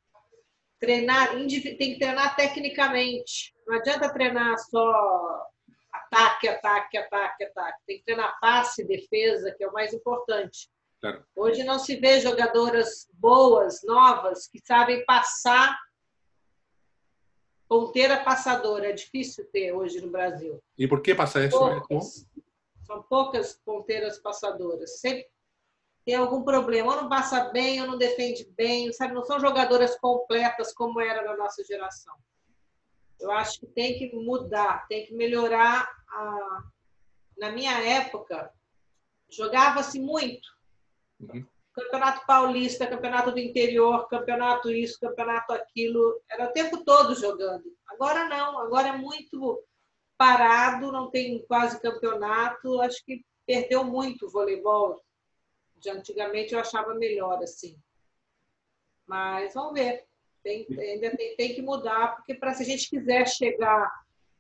treinar, 0.85 1.31
tem 1.33 1.49
que 1.49 1.99
treinar 1.99 2.37
tecnicamente. 2.37 3.55
Não 3.67 3.77
adianta 3.77 4.13
treinar 4.13 4.59
só 4.59 5.47
ataque, 5.93 6.49
ataque, 6.49 6.97
ataque, 6.97 7.45
ataque. 7.45 7.79
Tem 7.87 7.99
que 7.99 8.05
treinar 8.05 8.39
passe 8.41 8.85
defesa, 8.85 9.55
que 9.57 9.65
é 9.65 9.69
o 9.69 9.73
mais 9.73 9.93
importante. 9.93 10.69
Claro. 11.01 11.25
Hoje 11.37 11.65
não 11.65 11.79
se 11.79 11.97
vê 11.97 12.21
jogadoras 12.21 13.09
boas, 13.15 13.83
novas, 13.83 14.47
que 14.47 14.59
sabem 14.65 15.05
passar 15.05 15.79
ponteira 17.69 18.23
passadora. 18.25 18.89
É 18.89 18.93
difícil 18.93 19.45
ter 19.53 19.73
hoje 19.73 20.01
no 20.01 20.11
Brasil. 20.11 20.63
E 20.79 20.89
por 20.89 21.03
que 21.03 21.15
passa 21.15 21.45
isso? 21.45 21.59
Poucas, 21.59 22.27
são 22.87 23.03
poucas 23.03 23.61
ponteiras 23.65 24.19
passadoras. 24.19 25.01
Sempre 25.01 25.27
tem 26.05 26.15
algum 26.15 26.43
problema. 26.43 26.95
Ou 26.95 27.03
não 27.03 27.09
passa 27.09 27.51
bem, 27.51 27.81
ou 27.81 27.87
não 27.87 27.99
defende 27.99 28.49
bem. 28.57 28.93
Sabe? 28.93 29.15
Não 29.15 29.25
são 29.25 29.41
jogadoras 29.41 29.97
completas 29.99 30.73
como 30.73 31.01
era 31.01 31.23
na 31.23 31.37
nossa 31.37 31.65
geração. 31.65 32.15
Eu 33.21 33.31
acho 33.31 33.61
que 33.61 33.67
tem 33.67 33.99
que 33.99 34.15
mudar, 34.15 34.87
tem 34.89 35.07
que 35.07 35.15
melhorar. 35.15 35.89
A... 36.09 36.63
Na 37.39 37.51
minha 37.51 37.81
época, 37.81 38.53
jogava-se 39.29 39.99
muito. 39.99 40.49
Uhum. 41.21 41.45
Campeonato 41.75 42.25
Paulista, 42.25 42.87
Campeonato 42.87 43.33
do 43.33 43.41
Interior, 43.41 44.07
Campeonato 44.09 44.71
isso, 44.71 45.01
Campeonato 45.01 45.53
aquilo. 45.53 46.21
Era 46.31 46.49
o 46.49 46.53
tempo 46.53 46.85
todo 46.85 47.15
jogando. 47.15 47.65
Agora 47.89 48.29
não, 48.29 48.59
agora 48.59 48.89
é 48.89 48.97
muito 48.97 49.63
parado, 50.17 50.93
não 50.93 51.11
tem 51.11 51.45
quase 51.47 51.81
campeonato. 51.81 52.81
Acho 52.81 53.05
que 53.05 53.25
perdeu 53.47 53.85
muito 53.85 54.27
o 54.27 54.31
voleibol. 54.31 55.03
Antigamente 55.91 56.55
eu 56.55 56.61
achava 56.61 56.95
melhor 56.95 57.43
assim. 57.43 57.77
Mas 59.07 59.55
vamos 59.55 59.75
ver. 59.75 60.05
Tem, 60.43 60.67
ainda 60.79 61.17
tem, 61.17 61.37
tem 61.37 61.55
que 61.55 61.63
mudar, 61.63 62.17
porque 62.17 62.35
para 62.35 62.53
se 62.53 62.63
a 62.63 62.67
gente 62.67 62.91
quiser 62.91 63.27
chegar, 63.27 63.91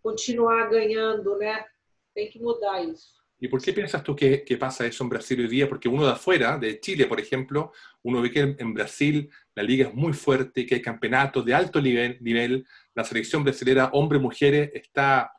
continuar 0.03 0.69
ganhando, 0.69 1.39
né? 1.39 1.65
Tem 2.15 2.31
que 2.31 2.39
mudar 2.39 2.83
isso. 2.85 3.25
¿Y 3.41 3.49
por 3.49 3.61
qué 3.61 3.73
piensas 3.73 4.03
tú 4.03 4.15
que, 4.15 4.45
que, 4.45 4.57
pasa 4.57 4.87
eso 4.87 5.03
en 5.03 5.11
Brasil 5.11 5.41
hoy 5.41 5.49
día? 5.49 5.69
Porque 5.69 5.89
uno 5.89 6.07
de 6.07 6.13
afuera, 6.13 6.57
de 6.57 6.79
Chile, 6.81 7.07
por 7.07 7.21
ejemplo, 7.21 7.73
uno 8.03 8.23
ve 8.23 8.31
que 8.31 8.41
en 8.41 8.73
Brasil 8.73 9.29
la 9.55 9.63
liga 9.63 9.89
es 9.89 9.95
muy 9.95 10.13
fuerte, 10.13 10.65
que 10.65 10.77
hay 10.77 10.83
campeonatos 10.83 11.45
de 11.45 11.53
alto 11.53 11.83
nivel, 11.83 12.17
nivel 12.21 12.67
la 12.95 13.05
selección 13.05 13.43
brasilera, 13.43 13.91
hombres-mujeres, 13.93 14.71
está, 14.73 15.33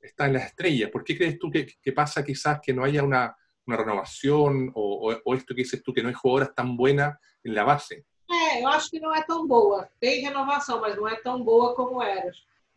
está 0.00 0.26
en 0.26 0.32
las 0.32 0.46
estrellas. 0.46 0.90
¿Por 0.90 1.04
qué 1.04 1.16
crees 1.16 1.38
tú 1.38 1.50
que, 1.50 1.66
que 1.66 1.92
pasa 1.92 2.24
quizás 2.24 2.58
que 2.60 2.72
no 2.72 2.84
haya 2.84 3.04
una, 3.04 3.36
una 3.66 3.76
renovación 3.76 4.72
o, 4.74 5.14
o, 5.24 5.34
esto 5.34 5.54
que 5.54 5.62
dices 5.62 5.82
tú, 5.82 5.92
que 5.92 6.02
no 6.02 6.08
hay 6.08 6.14
jugadoras 6.14 6.54
tan 6.54 6.76
buenas 6.76 7.18
en 7.44 7.54
la 7.54 7.64
base? 7.64 8.04
É, 8.30 8.62
eu 8.62 8.68
acho 8.68 8.90
que 8.90 9.00
não 9.00 9.14
é 9.14 9.22
tão 9.22 9.46
boa. 9.46 9.88
Tem 10.00 10.20
renovação, 10.20 10.80
mas 10.80 10.96
não 10.96 11.06
é 11.06 11.16
tão 11.16 11.42
boa 11.42 11.74
como 11.74 12.02
era. 12.02 12.30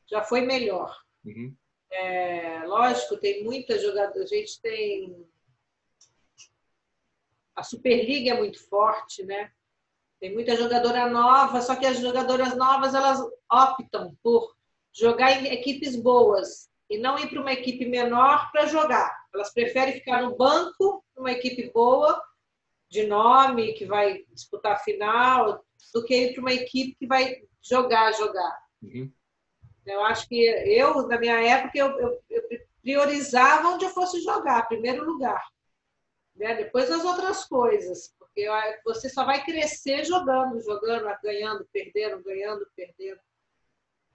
Já 0.06 0.22
foi 0.22 0.42
melhor. 0.42 0.96
Uhum. 1.24 1.56
É, 1.92 2.64
lógico, 2.66 3.18
tem 3.18 3.44
muitas 3.44 3.82
jogadoras. 3.82 4.32
A 4.32 4.36
gente 4.36 4.62
tem. 4.62 5.26
A 7.56 7.64
Superliga 7.64 8.32
é 8.32 8.38
muito 8.38 8.60
forte, 8.68 9.24
né? 9.24 9.52
Tem 10.20 10.34
muita 10.34 10.56
jogadora 10.56 11.08
nova, 11.08 11.62
só 11.62 11.76
que 11.76 11.86
as 11.86 12.00
jogadoras 12.00 12.56
novas 12.58 12.94
elas 12.94 13.20
optam 13.50 14.18
por 14.22 14.56
jogar 14.92 15.32
em 15.32 15.48
equipes 15.48 15.96
boas 15.96 16.70
e 16.90 16.98
não 16.98 17.18
ir 17.18 17.30
para 17.30 17.42
uma 17.42 17.54
equipe 17.54 17.86
menor 17.86 18.52
para 18.52 18.66
jogar. 18.66 19.25
Elas 19.36 19.54
preferem 19.54 19.94
ficar 19.94 20.24
no 20.24 20.36
banco, 20.36 21.04
numa 21.16 21.32
equipe 21.32 21.70
boa, 21.72 22.22
de 22.90 23.06
nome, 23.06 23.74
que 23.74 23.86
vai 23.86 24.24
disputar 24.32 24.74
a 24.74 24.80
final, 24.80 25.64
do 25.94 26.04
que 26.04 26.16
ir 26.16 26.34
para 26.34 26.42
uma 26.42 26.54
equipe 26.54 26.96
que 26.96 27.06
vai 27.06 27.44
jogar, 27.62 28.14
jogar. 28.14 28.64
Uhum. 28.82 29.12
Eu 29.86 30.04
acho 30.04 30.28
que 30.28 30.40
eu, 30.40 31.08
na 31.08 31.20
minha 31.20 31.40
época, 31.42 31.78
eu, 31.78 31.88
eu, 32.00 32.22
eu 32.30 32.60
priorizava 32.82 33.70
onde 33.70 33.86
eu 33.86 33.90
fosse 33.90 34.22
jogar, 34.22 34.68
primeiro 34.68 35.06
lugar. 35.06 35.44
Né? 36.36 36.56
Depois 36.56 36.90
as 36.90 37.04
outras 37.04 37.46
coisas, 37.46 38.14
porque 38.18 38.48
você 38.84 39.10
só 39.10 39.24
vai 39.26 39.44
crescer 39.44 40.04
jogando, 40.06 40.62
jogando, 40.62 41.08
ganhando, 41.22 41.68
perdendo, 41.72 42.24
ganhando, 42.24 42.68
perdendo. 42.76 43.20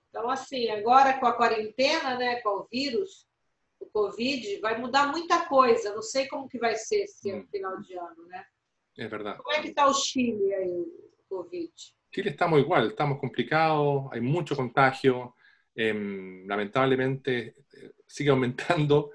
Então, 0.08 0.28
assim, 0.28 0.68
agora 0.70 1.18
com 1.18 1.26
a 1.26 1.32
quarentena, 1.32 2.16
né, 2.16 2.40
com 2.40 2.50
o 2.50 2.68
vírus, 2.70 3.26
o 3.80 3.86
Covid, 3.86 4.60
vai 4.60 4.78
mudar 4.78 5.08
muita 5.08 5.46
coisa. 5.46 5.94
Não 5.94 6.02
sei 6.02 6.28
como 6.28 6.48
que 6.48 6.58
vai 6.58 6.76
ser 6.76 7.04
esse 7.04 7.32
hum. 7.32 7.46
final 7.50 7.80
de 7.80 7.96
ano, 7.98 8.26
né? 8.28 8.44
É 8.98 9.08
verdade. 9.08 9.38
Como 9.38 9.56
é 9.56 9.62
que 9.62 9.68
está 9.68 9.86
o 9.86 9.94
Chile 9.94 10.54
aí, 10.54 10.68
o 10.68 11.24
Covid? 11.28 11.72
Chile 12.14 12.30
estamos 12.30 12.60
igual, 12.60 12.88
estamos 12.88 13.18
complicados, 13.18 14.08
hay 14.12 14.20
mucho 14.20 14.56
contagio, 14.56 15.34
eh, 15.74 15.94
lamentablemente 16.46 17.54
sigue 18.06 18.30
aumentando 18.30 19.12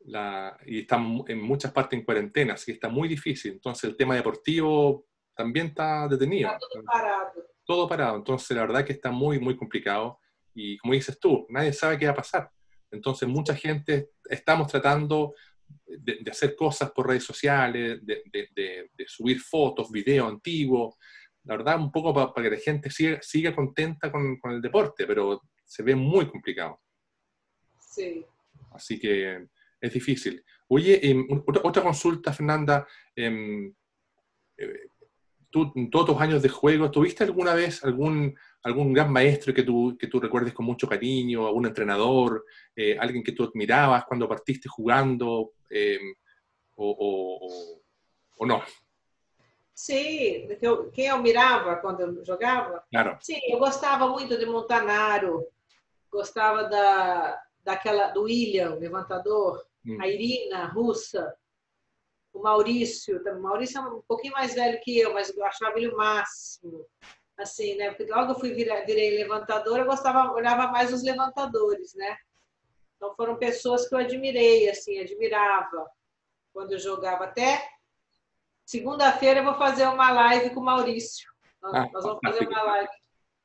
la, 0.00 0.58
y 0.66 0.80
está 0.80 0.96
en 0.96 1.40
muchas 1.40 1.72
partes 1.72 1.98
en 1.98 2.04
cuarentena, 2.04 2.54
así 2.54 2.66
que 2.66 2.72
está 2.72 2.88
muy 2.88 3.08
difícil. 3.08 3.52
Entonces 3.52 3.84
el 3.84 3.96
tema 3.96 4.16
deportivo 4.16 5.06
también 5.34 5.66
está 5.68 6.08
detenido. 6.08 6.48
Está 6.48 6.58
todo 6.58 6.84
parado. 6.84 7.46
Todo 7.64 7.88
parado. 7.88 8.16
Entonces 8.16 8.56
la 8.56 8.62
verdad 8.62 8.84
que 8.84 8.92
está 8.92 9.10
muy, 9.10 9.38
muy 9.38 9.56
complicado. 9.56 10.18
Y 10.54 10.76
como 10.78 10.94
dices 10.94 11.18
tú, 11.18 11.46
nadie 11.48 11.72
sabe 11.72 11.98
qué 11.98 12.06
va 12.06 12.12
a 12.12 12.16
pasar. 12.16 12.50
Entonces 12.92 13.28
mucha 13.28 13.54
gente 13.54 14.10
estamos 14.24 14.70
tratando 14.70 15.34
de, 15.86 16.18
de 16.20 16.30
hacer 16.30 16.54
cosas 16.54 16.92
por 16.92 17.08
redes 17.08 17.24
sociales, 17.24 18.04
de, 18.04 18.22
de, 18.30 18.90
de 18.92 19.06
subir 19.06 19.40
fotos, 19.40 19.90
videos 19.90 20.28
antiguos, 20.28 20.96
la 21.44 21.56
verdad, 21.56 21.78
un 21.78 21.90
poco 21.90 22.14
para, 22.14 22.32
para 22.32 22.48
que 22.48 22.56
la 22.56 22.62
gente 22.62 22.90
siga, 22.90 23.20
siga 23.20 23.54
contenta 23.54 24.12
con, 24.12 24.38
con, 24.38 24.52
el 24.52 24.62
deporte, 24.62 25.06
pero 25.06 25.42
se 25.64 25.82
ve 25.82 25.94
muy 25.94 26.28
complicado. 26.28 26.80
Sí. 27.80 28.24
Así 28.72 28.98
que 28.98 29.46
es 29.80 29.92
difícil. 29.92 30.44
Oye, 30.68 31.00
eh, 31.02 31.26
otra, 31.46 31.62
otra, 31.64 31.82
consulta, 31.82 32.32
Fernanda. 32.32 32.86
Eh, 33.16 33.72
eh, 34.56 34.80
tú, 35.50 35.72
en 35.74 35.90
todos 35.90 36.06
tus 36.06 36.20
años 36.20 36.42
de 36.42 36.48
juego, 36.48 36.90
¿tuviste 36.90 37.24
alguna 37.24 37.54
vez 37.54 37.82
algún, 37.84 38.34
algún 38.62 38.92
gran 38.92 39.12
maestro 39.12 39.52
que 39.52 39.62
tú, 39.62 39.96
que 39.98 40.06
tú 40.06 40.20
recuerdes 40.20 40.52
con 40.52 40.66
mucho 40.66 40.88
cariño, 40.88 41.46
algún 41.46 41.66
entrenador, 41.66 42.44
eh, 42.76 42.96
alguien 42.98 43.22
que 43.22 43.32
tú 43.32 43.44
admirabas 43.44 44.04
cuando 44.04 44.28
partiste 44.28 44.68
jugando 44.68 45.52
eh, 45.68 45.98
o, 46.76 46.90
o, 46.98 47.82
o, 48.38 48.46
no? 48.46 48.62
Sim, 49.74 50.48
eu, 50.60 50.90
quem 50.90 51.06
eu 51.06 51.20
mirava 51.20 51.76
quando 51.76 52.00
eu 52.00 52.24
jogava? 52.24 52.84
Claro. 52.90 53.18
Sim, 53.20 53.40
eu 53.48 53.58
gostava 53.58 54.06
muito 54.08 54.38
de 54.38 54.46
Montanaro, 54.46 55.46
gostava 56.10 56.64
da, 56.64 57.42
daquela 57.64 58.08
do 58.08 58.22
William, 58.22 58.74
levantador, 58.76 59.64
hum. 59.84 59.98
a 60.00 60.06
Irina, 60.06 60.66
russa, 60.66 61.34
o 62.32 62.40
Maurício, 62.40 63.20
o 63.20 63.42
Maurício 63.42 63.78
é 63.78 63.80
um 63.82 64.02
pouquinho 64.02 64.32
mais 64.34 64.54
velho 64.54 64.80
que 64.80 64.98
eu, 64.98 65.12
mas 65.12 65.36
eu 65.36 65.44
achava 65.44 65.76
ele 65.76 65.88
o 65.88 65.96
máximo. 65.96 66.86
Assim, 67.38 67.76
né? 67.76 67.90
Porque 67.92 68.12
logo 68.12 68.32
eu 68.32 68.38
fui 68.38 68.52
virei 68.52 69.16
levantador, 69.16 69.78
eu 69.78 69.86
gostava, 69.86 70.32
olhava 70.32 70.70
mais 70.70 70.92
os 70.92 71.02
levantadores, 71.02 71.94
né? 71.94 72.16
Então 72.96 73.14
foram 73.16 73.36
pessoas 73.36 73.88
que 73.88 73.94
eu 73.94 73.98
admirei, 73.98 74.68
assim, 74.68 74.98
admirava 75.00 75.90
quando 76.52 76.72
eu 76.72 76.78
jogava 76.78 77.24
até 77.24 77.66
Segunda-feira 78.64 79.40
eu 79.40 79.44
vou 79.44 79.54
fazer 79.54 79.86
uma 79.86 80.10
live 80.10 80.50
com 80.50 80.60
o 80.60 80.64
Maurício. 80.64 81.30
Nós, 81.60 81.74
ah, 81.74 81.88
nós 81.92 82.04
vamos 82.04 82.20
fazer 82.24 82.48
uma 82.48 82.62
live. 82.62 82.88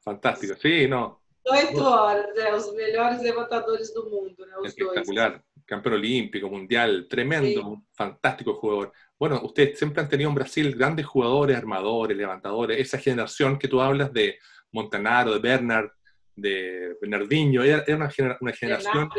Fantástico, 0.03 0.60
sim, 0.60 0.88
não. 0.88 1.17
Oito 1.50 1.82
horas, 1.82 2.38
é, 2.38 2.53
os 2.53 2.74
melhores 2.74 3.22
levantadores 3.22 3.94
do 3.94 4.10
mundo, 4.10 4.46
né, 4.46 4.58
os 4.58 4.70
Espectacular. 4.70 5.32
Dois. 5.32 5.44
Campeón 5.65 5.96
olímpico, 5.96 6.50
mundial, 6.50 7.03
tremendo, 7.10 7.62
sí. 7.62 7.82
fantástico 7.94 8.53
jugador. 8.53 8.94
Bueno, 9.19 9.41
ustedes 9.43 9.77
siempre 9.77 10.01
han 10.01 10.09
tenido 10.09 10.29
en 10.29 10.36
Brasil 10.36 10.75
grandes 10.75 11.05
jugadores, 11.05 11.57
armadores, 11.57 12.15
levantadores, 12.15 12.79
esa 12.79 13.00
generación 13.00 13.57
que 13.57 13.67
tú 13.67 13.81
hablas 13.81 14.13
de 14.13 14.38
Montanaro, 14.71 15.33
de 15.33 15.39
Bernard, 15.39 15.89
de 16.36 16.95
Bernardinho, 17.01 17.63
era, 17.63 17.83
era 17.88 17.97
una, 17.97 18.38
una, 18.39 18.53
generación... 18.53 19.09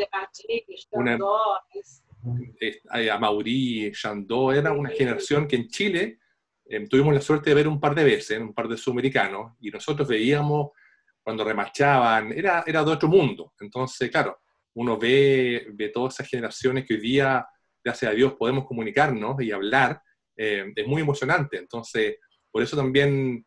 Una, 0.91 1.17
Chandó, 3.91 4.53
era 4.53 4.71
una 4.71 4.89
generación 4.89 5.47
que 5.47 5.57
en 5.57 5.67
Chile 5.67 6.19
eh, 6.65 6.87
tuvimos 6.87 7.13
la 7.13 7.21
suerte 7.21 7.49
de 7.49 7.55
ver 7.55 7.67
un 7.67 7.79
par 7.79 7.93
de 7.93 8.03
veces, 8.03 8.39
un 8.39 8.53
par 8.53 8.67
de 8.67 8.77
sudamericanos, 8.77 9.53
y 9.59 9.69
nosotros 9.69 10.07
veíamos 10.07 10.69
cuando 11.21 11.43
remachaban, 11.43 12.31
era, 12.31 12.63
era 12.65 12.83
de 12.83 12.91
otro 12.91 13.09
mundo. 13.09 13.53
Entonces, 13.59 14.09
claro, 14.09 14.39
uno 14.75 14.97
ve, 14.97 15.67
ve 15.73 15.89
todas 15.89 16.13
esas 16.13 16.29
generaciones 16.29 16.85
que 16.85 16.93
hoy 16.93 17.01
día, 17.01 17.45
gracias 17.83 18.11
a 18.11 18.15
Dios, 18.15 18.33
podemos 18.33 18.65
comunicarnos 18.65 19.41
y 19.41 19.51
hablar, 19.51 20.01
eh, 20.37 20.71
es 20.75 20.87
muy 20.87 21.01
emocionante. 21.01 21.57
Entonces, 21.57 22.17
por 22.51 22.63
eso 22.63 22.75
también 22.75 23.45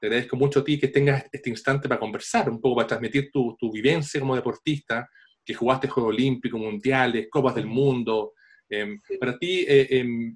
te 0.00 0.06
agradezco 0.06 0.36
mucho 0.36 0.60
a 0.60 0.64
ti 0.64 0.78
que 0.78 0.88
tengas 0.88 1.26
este 1.30 1.50
instante 1.50 1.88
para 1.88 2.00
conversar, 2.00 2.48
un 2.48 2.60
poco 2.60 2.76
para 2.76 2.88
transmitir 2.88 3.30
tu, 3.30 3.56
tu 3.58 3.70
vivencia 3.70 4.18
como 4.18 4.34
deportista, 4.34 5.08
que 5.44 5.54
jugaste 5.54 5.88
Juegos 5.88 6.14
Olímpicos, 6.14 6.60
Mundiales, 6.60 7.28
Copas 7.30 7.54
del 7.54 7.66
Mundo. 7.66 8.34
Eh, 8.68 8.98
para 9.18 9.38
ti, 9.38 9.64
eh, 9.68 9.86
eh, 9.90 10.32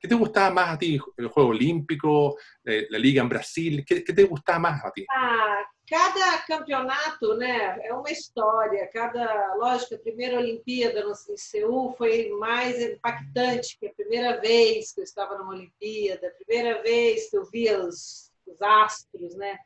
¿qué 0.00 0.08
te 0.08 0.14
gustaba 0.14 0.50
más 0.50 0.70
a 0.70 0.78
ti? 0.78 0.98
¿El 1.16 1.28
Juego 1.28 1.50
Olímpico, 1.50 2.36
la 2.64 2.98
Liga 2.98 3.22
en 3.22 3.28
Brasil? 3.28 3.84
¿Qué, 3.86 4.02
¿Qué, 4.04 4.12
te 4.12 4.24
gustaba 4.24 4.58
más 4.58 4.84
a 4.84 4.90
ti? 4.90 5.06
Ah, 5.14 5.64
cada 5.88 6.38
campeonato 6.42 7.34
né, 7.36 7.78
é 7.82 7.94
uma 7.94 8.10
história. 8.10 8.88
Cada, 8.92 9.54
lógico, 9.54 9.94
a 9.94 9.98
primeira 9.98 10.38
Olimpíada 10.38 11.02
no, 11.02 11.12
em 11.12 11.36
Seul 11.36 11.94
foi 11.96 12.28
mais 12.30 12.80
impactante, 12.80 13.78
que 13.78 13.86
a 13.86 13.94
primeira 13.94 14.40
vez 14.40 14.92
que 14.92 15.00
eu 15.00 15.04
estava 15.04 15.38
numa 15.38 15.54
Olimpíada, 15.54 16.28
a 16.28 16.44
primeira 16.44 16.82
vez 16.82 17.30
que 17.30 17.36
eu 17.38 17.44
via 17.44 17.82
os, 17.82 18.30
os 18.46 18.60
astros, 18.60 19.34
né? 19.34 19.58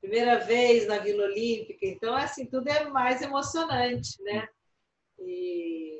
Primeira 0.00 0.38
vez 0.38 0.86
na 0.86 0.98
Vila 0.98 1.24
Olímpica. 1.24 1.86
Então, 1.86 2.14
assim, 2.14 2.46
tudo 2.46 2.68
é 2.68 2.84
mais 2.88 3.22
emocionante, 3.22 4.22
né? 4.22 4.48
E 5.18 5.98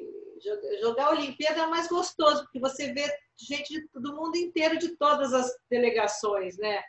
jogar 0.83 1.07
a 1.07 1.11
Olimpíada 1.11 1.63
é 1.63 1.67
mais 1.67 1.89
gostoso, 1.89 2.43
porque 2.45 2.61
você 2.61 2.93
vê 2.93 3.11
gente 3.37 3.89
do 3.95 4.15
mundo 4.15 4.37
inteiro, 4.37 4.79
de 4.79 4.97
todas 4.97 5.33
as 5.33 5.57
delegações, 5.71 6.57
né? 6.59 6.83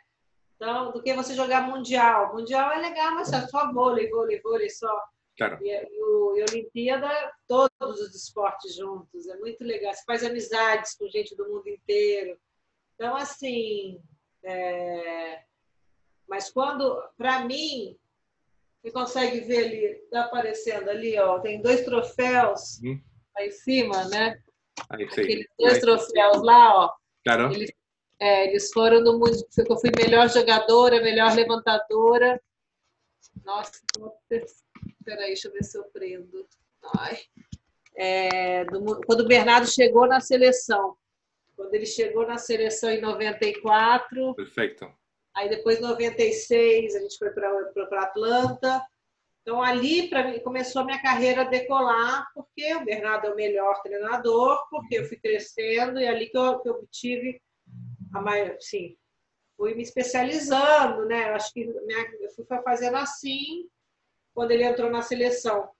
Então, 0.60 0.92
do 0.92 1.02
que 1.02 1.14
você 1.14 1.34
jogar 1.34 1.66
mundial. 1.66 2.34
Mundial 2.34 2.70
é 2.70 2.78
legal, 2.80 3.14
mas 3.14 3.32
é 3.32 3.46
só 3.48 3.72
vôlei, 3.72 4.10
vôlei, 4.10 4.42
vôlei 4.42 4.68
só. 4.68 4.94
Claro. 5.38 5.58
E, 5.62 5.70
e, 5.70 6.02
o, 6.04 6.36
e 6.36 6.42
a 6.42 6.44
Olimpíada, 6.50 7.08
todos 7.48 7.98
os 7.98 8.14
esportes 8.14 8.76
juntos. 8.76 9.26
É 9.26 9.38
muito 9.38 9.64
legal. 9.64 9.94
Você 9.94 10.04
faz 10.04 10.22
amizades 10.22 10.94
com 10.96 11.08
gente 11.08 11.34
do 11.34 11.48
mundo 11.48 11.66
inteiro. 11.66 12.38
Então, 12.94 13.16
assim. 13.16 14.02
É... 14.44 15.42
Mas 16.28 16.50
quando, 16.52 17.02
para 17.16 17.42
mim, 17.46 17.96
você 18.82 18.90
consegue 18.90 19.40
ver 19.40 19.64
ali, 19.64 19.84
está 19.84 20.24
aparecendo 20.24 20.90
ali, 20.90 21.18
ó, 21.18 21.40
tem 21.40 21.60
dois 21.60 21.84
troféus 21.84 22.80
hum. 22.84 23.00
aí 23.36 23.48
em 23.48 23.50
cima, 23.50 24.04
né? 24.08 24.38
Aí, 24.90 25.04
Aqueles 25.04 25.46
dois 25.58 25.74
aí. 25.74 25.80
troféus 25.80 26.42
lá, 26.42 26.84
ó. 26.84 26.92
Claro. 27.24 27.50
Eles 27.52 27.72
é, 28.20 28.48
eles 28.48 28.70
foram 28.70 29.00
no 29.00 29.14
mundo. 29.14 29.32
Eu 29.56 29.78
fui 29.78 29.90
melhor 29.96 30.28
jogadora, 30.28 31.00
melhor 31.00 31.34
levantadora. 31.34 32.40
Nossa, 33.42 33.80
peraí, 35.02 35.28
deixa 35.28 35.48
eu 35.48 35.52
ver 35.52 35.64
se 35.64 35.78
eu 35.78 35.84
prendo. 35.84 36.46
Ai. 36.98 37.18
É, 37.96 38.64
do, 38.66 39.00
quando 39.06 39.20
o 39.20 39.26
Bernardo 39.26 39.66
chegou 39.66 40.06
na 40.06 40.20
seleção. 40.20 40.96
Quando 41.56 41.74
ele 41.74 41.86
chegou 41.86 42.26
na 42.26 42.36
seleção 42.36 42.90
em 42.90 43.00
94. 43.00 44.34
Perfeito. 44.34 44.92
Aí 45.34 45.48
depois, 45.48 45.78
em 45.78 45.82
96, 45.82 46.94
a 46.94 47.00
gente 47.00 47.16
foi 47.16 47.30
para 47.30 48.02
Atlanta. 48.02 48.84
Então, 49.40 49.62
ali 49.62 50.08
para 50.10 50.28
mim 50.28 50.38
começou 50.40 50.82
a 50.82 50.84
minha 50.84 51.00
carreira 51.00 51.42
a 51.42 51.44
decolar, 51.44 52.26
porque 52.34 52.74
o 52.74 52.84
Bernardo 52.84 53.28
é 53.28 53.32
o 53.32 53.36
melhor 53.36 53.80
treinador, 53.82 54.68
porque 54.68 54.98
eu 54.98 55.06
fui 55.06 55.16
crescendo 55.16 55.98
e 55.98 56.04
é 56.04 56.08
ali 56.08 56.28
que 56.28 56.36
eu, 56.36 56.58
que 56.60 56.68
eu 56.68 56.74
obtive 56.74 57.40
a 58.12 58.56
sim, 58.60 58.96
fui 59.56 59.74
me 59.74 59.82
especializando, 59.82 61.04
né? 61.06 61.28
Eu 61.28 61.34
acho 61.34 61.52
que 61.52 61.64
minha, 61.64 62.10
eu 62.20 62.30
fui 62.30 62.44
fazendo 62.64 62.96
assim 62.96 63.68
quando 64.34 64.52
ele 64.52 64.64
entrou 64.64 64.90
na 64.90 65.02
seleção. 65.02 65.70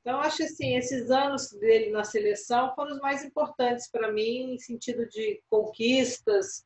Então, 0.00 0.20
acho 0.20 0.42
assim, 0.42 0.76
esses 0.76 1.10
anos 1.10 1.50
dele 1.50 1.90
na 1.90 2.04
seleção 2.04 2.74
foram 2.74 2.92
os 2.92 3.00
mais 3.00 3.24
importantes 3.24 3.90
para 3.90 4.12
mim, 4.12 4.54
em 4.54 4.58
sentido 4.58 5.06
de 5.08 5.42
conquistas 5.50 6.64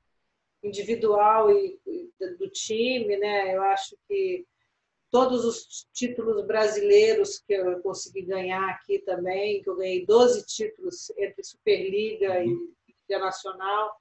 individual 0.63 1.51
e, 1.51 1.81
e 1.87 2.11
do 2.39 2.49
time, 2.51 3.17
né? 3.17 3.57
Eu 3.57 3.63
acho 3.63 3.97
que 4.07 4.47
todos 5.11 5.45
os 5.45 5.89
títulos 5.93 6.47
brasileiros 6.47 7.41
que 7.41 7.55
eu 7.55 7.81
consegui 7.81 8.23
ganhar 8.23 8.69
aqui 8.69 9.01
também, 9.01 9.63
que 9.63 9.69
eu 9.69 9.77
ganhei 9.77 10.07
12 10.07 10.47
títulos 10.47 11.11
entre 11.17 11.43
Superliga 11.43 12.45
e 12.45 12.57
Internacional, 13.05 14.01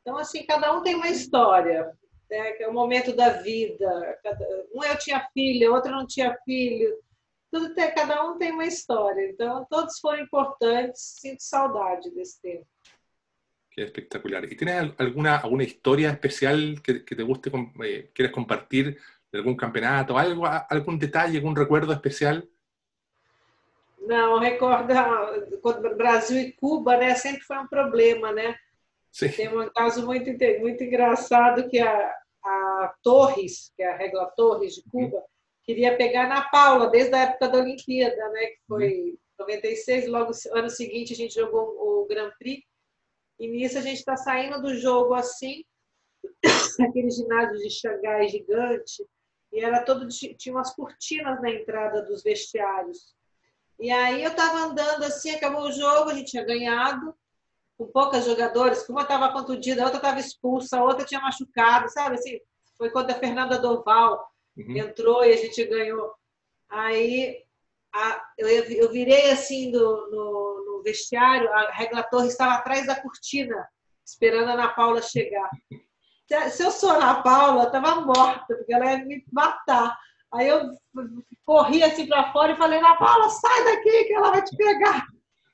então, 0.00 0.16
assim, 0.16 0.44
cada 0.46 0.76
um 0.76 0.82
tem 0.82 0.94
uma 0.94 1.08
história, 1.08 1.92
né? 2.30 2.52
que 2.52 2.62
é 2.62 2.68
o 2.68 2.72
momento 2.72 3.14
da 3.14 3.30
vida. 3.30 4.18
Um 4.74 4.82
eu 4.82 4.98
tinha 4.98 5.28
filha, 5.32 5.70
outro 5.70 5.90
não 5.90 6.06
tinha 6.06 6.36
filho. 6.44 6.96
Tudo 7.50 7.74
tem, 7.74 7.92
cada 7.94 8.24
um 8.24 8.38
tem 8.38 8.52
uma 8.52 8.64
história. 8.64 9.28
Então, 9.28 9.66
todos 9.68 9.98
foram 9.98 10.22
importantes. 10.22 11.18
Sinto 11.20 11.42
saudade 11.42 12.10
desse 12.12 12.40
tempo. 12.40 12.66
Qué 13.70 13.82
espectacular. 13.82 14.44
¿Y 14.44 14.56
tienes 14.56 14.92
alguna, 14.98 15.36
alguna 15.36 15.62
historia 15.62 16.10
especial 16.10 16.80
que, 16.82 17.04
que 17.04 17.14
te 17.14 17.22
guste, 17.22 17.52
eh, 17.84 18.10
quieres 18.12 18.32
compartir 18.32 18.98
de 19.30 19.38
algún 19.38 19.56
campeonato, 19.56 20.18
algo, 20.18 20.44
algún 20.44 20.98
detalle, 20.98 21.38
algún 21.38 21.54
recuerdo 21.54 21.92
especial? 21.92 22.48
Não, 24.00 24.40
recorda, 24.40 25.06
Brasil 25.96 26.40
e 26.40 26.52
Cuba, 26.52 26.96
né, 26.96 27.14
sempre 27.14 27.42
foi 27.42 27.58
um 27.58 27.68
problema, 27.68 28.32
né? 28.32 28.56
Sim. 29.12 29.28
Tem 29.28 29.48
um 29.48 29.68
caso 29.70 30.04
muito, 30.06 30.30
muito 30.60 30.84
engraçado 30.84 31.68
que 31.68 31.78
a, 31.78 32.14
a 32.44 32.94
Torres, 33.02 33.72
que 33.76 33.82
é 33.82 33.92
a 33.92 33.96
Regla 33.96 34.26
Torres 34.36 34.74
de 34.74 34.82
Cuba, 34.84 35.16
uhum. 35.16 35.22
queria 35.64 35.96
pegar 35.96 36.28
na 36.28 36.42
Paula 36.42 36.88
desde 36.88 37.14
a 37.14 37.22
época 37.22 37.48
da 37.48 37.58
Olimpíada, 37.58 38.28
né? 38.30 38.46
Que 38.46 38.60
foi 38.66 38.92
uhum. 38.92 39.18
96, 39.40 40.08
logo 40.08 40.32
ano 40.52 40.70
seguinte 40.70 41.12
a 41.12 41.16
gente 41.16 41.34
jogou 41.34 42.02
o 42.02 42.06
Grand 42.06 42.30
Prix. 42.38 42.62
E 43.38 43.48
nisso 43.48 43.78
a 43.78 43.80
gente 43.80 43.98
está 43.98 44.16
saindo 44.16 44.60
do 44.60 44.74
jogo 44.74 45.14
assim, 45.14 45.64
aquele 46.80 47.10
ginásio 47.10 47.58
de 47.58 47.70
Xangai 47.70 48.28
gigante, 48.28 49.02
e 49.52 49.60
era 49.60 49.82
todo 49.82 50.06
tinha 50.08 50.54
umas 50.54 50.74
cortinas 50.74 51.40
na 51.40 51.50
entrada 51.50 52.02
dos 52.02 52.22
vestiários. 52.22 53.14
E 53.78 53.90
aí 53.90 54.22
eu 54.22 54.30
estava 54.30 54.58
andando 54.58 55.04
assim, 55.04 55.30
acabou 55.30 55.62
o 55.62 55.72
jogo, 55.72 56.10
a 56.10 56.14
gente 56.14 56.30
tinha 56.30 56.44
ganhado, 56.44 57.14
com 57.80 57.86
poucas 57.86 58.26
jogadoras, 58.26 58.86
uma 58.90 59.00
estava 59.00 59.32
contundida, 59.32 59.80
a 59.80 59.84
outra 59.86 59.96
estava 59.96 60.20
expulsa, 60.20 60.78
a 60.78 60.84
outra 60.84 61.02
tinha 61.02 61.18
machucado, 61.18 61.88
sabe? 61.88 62.16
Assim, 62.16 62.38
foi 62.76 62.90
quando 62.90 63.10
a 63.10 63.14
Fernanda 63.14 63.58
Doval 63.58 64.22
uhum. 64.54 64.76
entrou 64.76 65.24
e 65.24 65.32
a 65.32 65.36
gente 65.38 65.64
ganhou. 65.64 66.12
Aí 66.68 67.42
a, 67.94 68.22
eu, 68.36 68.48
eu 68.48 68.90
virei 68.90 69.30
assim 69.30 69.70
do, 69.70 70.10
no, 70.10 70.64
no 70.66 70.82
vestiário, 70.82 71.50
a 71.50 71.70
Regla 71.70 72.02
Torres 72.02 72.32
estava 72.32 72.52
atrás 72.52 72.86
da 72.86 73.00
cortina, 73.00 73.66
esperando 74.04 74.50
a 74.50 74.52
Ana 74.52 74.68
Paula 74.68 75.00
chegar. 75.00 75.48
Se 76.50 76.62
eu 76.62 76.70
sou 76.70 76.90
a 76.90 76.96
Ana 76.96 77.22
Paula, 77.22 77.62
eu 77.62 77.66
estava 77.68 78.02
morta, 78.02 78.56
porque 78.56 78.74
ela 78.74 78.92
ia 78.92 79.06
me 79.06 79.24
matar. 79.32 79.98
Aí 80.34 80.48
eu 80.48 80.68
corri 81.46 81.82
assim 81.82 82.06
para 82.06 82.30
fora 82.30 82.52
e 82.52 82.58
falei, 82.58 82.78
Ana 82.78 82.94
Paula, 82.96 83.30
sai 83.30 83.64
daqui 83.64 84.04
que 84.04 84.12
ela 84.12 84.32
vai 84.32 84.44
te 84.44 84.54
pegar. 84.54 85.06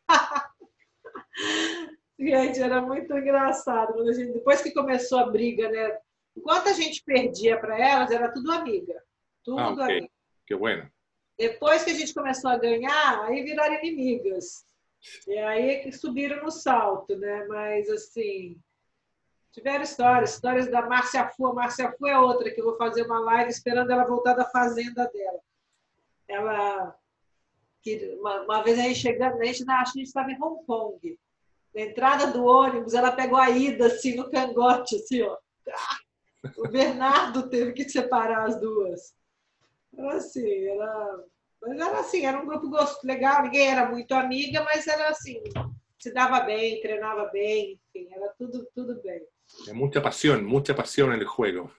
Gente, 2.19 2.63
era 2.63 2.81
muito 2.81 3.17
engraçado. 3.17 4.13
Gente, 4.15 4.33
depois 4.33 4.63
que 4.63 4.73
começou 4.73 5.19
a 5.19 5.27
briga, 5.27 5.69
né? 5.69 5.99
Enquanto 6.35 6.69
a 6.69 6.73
gente 6.73 7.03
perdia 7.03 7.59
para 7.59 7.79
elas, 7.79 8.11
era 8.11 8.33
tudo 8.33 8.51
amiga. 8.53 9.03
Tudo 9.45 9.59
ah, 9.59 9.71
okay. 9.71 9.85
amiga. 9.85 10.09
Que 10.47 10.57
bueno. 10.57 10.91
Depois 11.39 11.85
que 11.85 11.91
a 11.91 11.95
gente 11.95 12.15
começou 12.15 12.51
a 12.51 12.57
ganhar, 12.59 13.25
aí 13.25 13.43
viraram 13.43 13.75
inimigas. 13.75 14.65
E 15.27 15.37
aí 15.39 15.71
é 15.71 15.79
que 15.81 15.93
subiram 15.93 16.43
no 16.43 16.51
salto, 16.51 17.15
né? 17.17 17.45
Mas, 17.45 17.91
assim, 17.91 18.59
tiveram 19.53 19.83
histórias. 19.83 20.35
Histórias 20.35 20.71
da 20.71 20.83
Márcia 20.83 21.29
Fu. 21.29 21.47
A 21.47 21.55
Márcia 21.55 21.93
Fu 21.93 22.07
é 22.07 22.19
outra 22.19 22.51
que 22.51 22.61
eu 22.61 22.65
vou 22.65 22.77
fazer 22.77 23.03
uma 23.03 23.21
live 23.21 23.51
esperando 23.51 23.91
ela 23.91 24.07
voltar 24.07 24.33
da 24.33 24.47
fazenda 24.47 25.07
dela. 25.13 25.41
Ela... 26.27 26.99
Uma, 28.19 28.43
uma 28.43 28.63
vez 28.65 28.77
a 28.81 28.83
gente 28.83 28.99
chegando, 28.99 29.41
a 29.41 29.45
gente, 29.45 29.63
acho 29.71 29.93
que 29.93 30.01
a 30.01 30.03
gente 30.03 30.09
estava 30.09 30.33
em 30.33 30.43
Hong 30.43 30.65
Kong 30.67 31.17
na 31.77 31.83
entrada 31.83 32.29
do 32.29 32.43
ônibus, 32.43 32.95
ela 32.95 33.13
pegou 33.13 33.37
a 33.39 33.51
ida 33.51 33.87
assim 33.87 34.17
no 34.17 34.31
cangote, 34.31 34.97
assim, 34.97 35.21
ó. 35.21 35.37
O 36.57 36.69
Bernardo 36.69 37.51
teve 37.51 37.75
que 37.75 37.87
separar 37.87 38.47
as 38.47 38.59
duas. 38.59 39.15
Então, 39.93 40.09
assim, 40.09 40.69
era, 40.69 41.25
mas 41.61 41.79
era 41.79 42.01
assim, 42.01 42.25
era 42.25 42.41
um 42.41 42.47
grupo 42.47 42.71
gosto 42.71 43.07
legal, 43.07 43.43
ninguém 43.43 43.69
era 43.69 43.91
muito 43.91 44.15
amiga, 44.15 44.65
mas 44.65 44.87
era 44.87 45.11
assim, 45.11 45.43
se 45.99 46.15
dava 46.15 46.41
bem, 46.41 46.81
treinava 46.81 47.27
bem, 47.27 47.79
enfim, 47.95 48.09
era 48.11 48.33
tudo, 48.39 48.67
tudo 48.75 49.03
bem. 49.03 49.21
É 49.69 49.75
muita 49.75 50.01
paixão, 50.01 50.41
muita 50.43 50.75
paixão 50.75 51.09
no 51.09 51.23
jogo. 51.23 51.71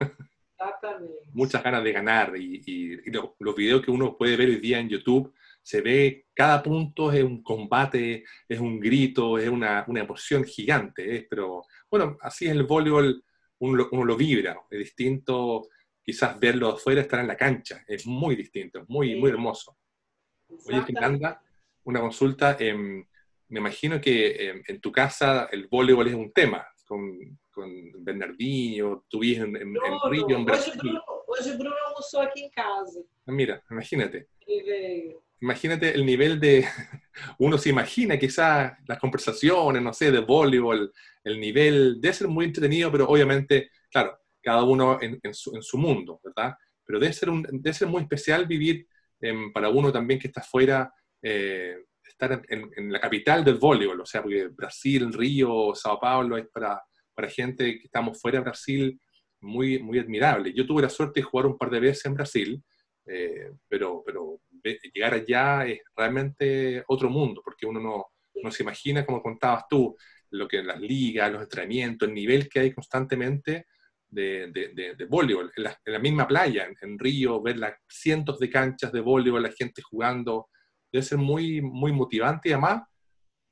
Exatamente. 0.59 1.13
Muchas 1.33 1.63
ganas 1.63 1.83
de 1.83 1.91
ganar 1.91 2.35
y, 2.35 2.61
y, 2.67 3.09
y 3.09 3.11
los 3.11 3.55
videos 3.55 3.83
que 3.83 3.91
uno 3.91 4.15
puede 4.15 4.35
ver 4.35 4.49
hoy 4.49 4.57
día 4.57 4.79
en 4.79 4.89
YouTube 4.89 5.33
se 5.67 5.81
ve 5.81 6.27
cada 6.33 6.63
punto 6.63 7.11
es 7.11 7.21
un 7.21 7.43
combate, 7.43 8.23
es 8.47 8.57
un 8.57 8.79
grito, 8.79 9.37
es 9.37 9.49
una, 9.49 9.83
una 9.89 9.99
emoción 9.99 10.45
gigante. 10.45 11.27
Pero 11.29 11.65
bueno, 11.91 12.17
así 12.21 12.45
es 12.45 12.51
el 12.51 12.63
voleibol, 12.63 13.21
uno, 13.59 13.89
uno, 13.91 14.05
lo 14.05 14.15
vibra, 14.15 14.57
es 14.71 14.79
distinto 14.79 15.67
quizás 16.01 16.39
verlo 16.39 16.69
afuera, 16.69 17.01
estar 17.01 17.19
en 17.19 17.27
la 17.27 17.35
cancha, 17.35 17.83
es 17.85 18.07
muy 18.07 18.37
distinto, 18.37 18.85
muy, 18.87 19.15
muy 19.17 19.29
hermoso. 19.29 19.77
Oye, 20.67 20.83
Fernanda, 20.83 21.41
una 21.83 21.99
consulta, 21.99 22.55
em, 22.57 23.05
me 23.49 23.59
imagino 23.59 23.99
que 23.99 24.49
em, 24.49 24.63
en 24.65 24.79
tu 24.79 24.89
casa 24.89 25.49
el 25.51 25.67
voleibol 25.67 26.07
es 26.07 26.13
un 26.15 26.31
tema, 26.31 26.65
con, 26.85 27.37
con 27.51 27.69
Bernardinho, 28.05 29.03
tu 29.09 29.21
en, 29.21 29.53
en, 29.57 29.75
en 29.75 30.09
Río, 30.09 30.29
en 30.29 30.45
Brasil. 30.45 30.71
Hoje 30.75 30.81
Bruno, 30.81 31.03
hoje 31.27 31.57
Bruno 31.57 31.75
almoçou 31.87 32.21
aqui 32.21 32.45
em 32.45 32.49
casa. 32.49 33.03
Ah, 33.27 33.33
mira, 33.33 33.61
imagínate. 33.69 34.29
Veio 34.47 35.26
imagínate 35.41 35.93
el 35.93 36.05
nivel 36.05 36.39
de, 36.39 36.65
uno 37.39 37.57
se 37.57 37.69
imagina 37.69 38.17
quizás 38.17 38.73
las 38.87 38.99
conversaciones, 38.99 39.81
no 39.81 39.93
sé, 39.93 40.11
de 40.11 40.19
voleibol, 40.19 40.91
el 41.23 41.39
nivel 41.39 41.99
de 42.01 42.13
ser 42.13 42.27
muy 42.27 42.45
entretenido, 42.45 42.91
pero 42.91 43.07
obviamente, 43.07 43.71
claro, 43.91 44.19
cada 44.41 44.63
uno 44.63 44.97
en, 45.01 45.19
su, 45.33 45.77
mundo, 45.77 46.21
¿verdad? 46.23 46.55
pero 46.85 46.99
debe 46.99 47.11
ser, 47.11 47.29
un, 47.29 47.43
debe 47.43 47.73
ser 47.73 47.87
muy 47.87 48.01
especial 48.03 48.45
vivir 48.45 48.87
para 49.53 49.69
uno 49.69 49.91
también 49.91 50.19
que 50.19 50.27
está 50.27 50.41
fuera, 50.41 50.93
eh, 51.21 51.75
estar 52.07 52.41
en, 52.47 52.91
la 52.91 53.01
capital 53.01 53.43
del 53.43 53.55
voleibol, 53.55 53.99
o 54.01 54.05
sea, 54.05 54.21
porque 54.21 54.47
Brasil, 54.47 55.11
Río, 55.11 55.75
Sao 55.75 55.99
Paulo 55.99 56.37
es 56.37 56.47
para, 56.47 56.81
para 57.13 57.29
gente 57.29 57.77
que 57.77 57.85
estamos 57.85 58.21
fuera 58.21 58.39
de 58.39 58.45
Brasil 58.45 59.01
muy, 59.41 59.79
muy 59.79 59.99
admirable. 59.99 60.53
Yo 60.53 60.65
tuve 60.65 60.81
la 60.81 60.89
suerte 60.89 61.19
de 61.19 61.25
jugar 61.25 61.45
un 61.45 61.57
par 61.57 61.69
de 61.69 61.79
veces 61.79 62.05
en 62.05 62.13
Brasil, 62.13 62.63
eh, 63.05 63.51
pero 63.67 64.03
llegar 64.93 65.13
allá 65.13 65.65
es 65.65 65.81
realmente 65.95 66.83
otro 66.87 67.09
mundo, 67.09 67.41
porque 67.43 67.65
uno 67.65 67.79
no, 67.79 68.05
no 68.43 68.51
se 68.51 68.63
imagina, 68.63 69.05
como 69.05 69.21
contabas 69.21 69.65
tú, 69.69 69.95
lo 70.31 70.47
que 70.47 70.63
las 70.63 70.79
ligas, 70.79 71.31
los 71.31 71.43
entrenamientos, 71.43 72.07
el 72.07 72.15
nivel 72.15 72.49
que 72.49 72.59
hay 72.59 72.73
constantemente 72.73 73.67
de, 74.09 74.51
de, 74.51 74.95
de, 74.95 75.05
voleibol, 75.05 75.51
en 75.55 75.63
la, 75.93 75.99
misma 75.99 76.27
playa, 76.27 76.67
en, 76.81 76.97
Río, 76.97 77.41
ver 77.41 77.57
las 77.57 77.73
cientos 77.87 78.39
de 78.39 78.49
canchas 78.49 78.91
de 78.91 79.01
voleibol, 79.01 79.43
la 79.43 79.51
gente 79.51 79.81
jugando, 79.81 80.49
debe 80.91 81.03
ser 81.03 81.17
muy, 81.17 81.61
muy 81.61 81.91
motivante 81.91 82.49
y 82.49 82.51
además, 82.53 82.83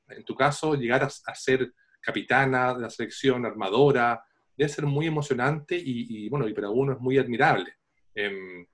en 0.08 0.23
tu 0.23 0.36
caso, 0.36 0.75
llegar 0.75 1.04
a, 1.04 1.36
ser 1.36 1.73
capitana 1.99 2.73
de 2.73 2.82
la 2.82 2.89
selección, 2.89 3.45
armadora, 3.45 4.23
debe 4.56 4.69
ser 4.69 4.86
muy 4.86 5.08
emocionante 5.08 5.75
y, 5.78 6.30
bueno, 6.30 6.47
y 6.47 6.54
para 6.54 6.69
uno 6.69 6.93
es 6.93 6.99
muy 6.99 7.17
admirable. 7.17 7.73
Eh, 8.13 8.65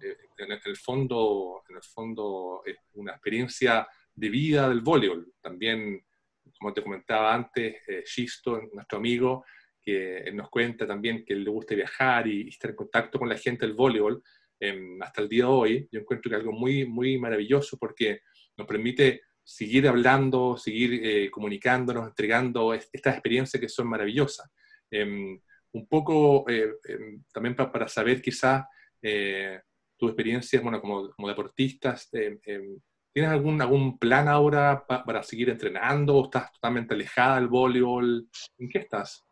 en, 0.00 0.52
el 0.52 0.76
fondo, 0.76 1.62
en 1.68 1.76
el 1.76 1.82
fondo 1.82 2.62
es 2.64 2.76
una 2.94 3.12
experiencia 3.12 3.86
de 4.14 4.28
vida 4.28 4.68
del 4.68 4.80
voleibol. 4.80 5.32
También, 5.40 6.04
como 6.58 6.72
te 6.72 6.82
comentaba 6.82 7.34
antes, 7.34 7.76
eh, 7.86 8.02
Shisto, 8.04 8.60
nuestro 8.72 8.98
amigo, 8.98 9.44
que 9.80 10.30
nos 10.32 10.50
cuenta 10.50 10.86
también 10.86 11.24
que 11.24 11.34
le 11.34 11.50
gusta 11.50 11.74
viajar 11.74 12.26
y, 12.26 12.48
estar 12.48 12.70
en 12.70 12.76
contacto 12.76 13.18
con 13.18 13.28
la 13.28 13.38
gente 13.38 13.66
del 13.66 13.74
voleibol, 13.74 14.22
em, 14.60 15.00
hasta 15.02 15.22
el 15.22 15.28
día 15.28 15.44
de 15.44 15.50
hoy, 15.50 15.88
yo 15.90 16.00
encuentro 16.00 16.28
que 16.28 16.36
es 16.36 16.40
algo 16.40 16.52
muy, 16.52 16.84
muy 16.84 17.18
maravilloso 17.18 17.78
porque 17.78 18.20
nos 18.56 18.66
permite 18.66 19.22
seguir 19.42 19.88
hablando, 19.88 20.58
seguir 20.58 21.00
eh, 21.02 21.30
comunicándonos, 21.30 22.08
entregando 22.08 22.74
estas 22.74 23.14
experiencias 23.14 23.60
que 23.60 23.68
son 23.68 23.88
maravillosas. 23.88 24.50
Em, 24.90 25.40
un 25.72 25.88
poco 25.88 26.44
eh, 26.48 26.74
em, 26.88 27.24
también 27.32 27.54
para 27.54 27.88
saber 27.88 28.20
quizás 28.20 28.64
eh, 29.00 29.60
tus 29.98 30.10
experiencias 30.10 30.62
bueno, 30.62 30.80
como, 30.80 31.10
como 31.10 31.28
deportistas, 31.28 32.08
¿tienes 32.10 33.30
algún, 33.30 33.60
algún 33.60 33.98
plan 33.98 34.28
ahora 34.28 34.86
para 34.86 35.22
seguir 35.22 35.50
entrenando 35.50 36.16
o 36.16 36.24
estás 36.24 36.52
totalmente 36.52 36.94
alejada 36.94 37.36
del 37.36 37.48
voleibol? 37.48 38.28
¿En 38.58 38.68
qué 38.68 38.78
estás? 38.78 39.24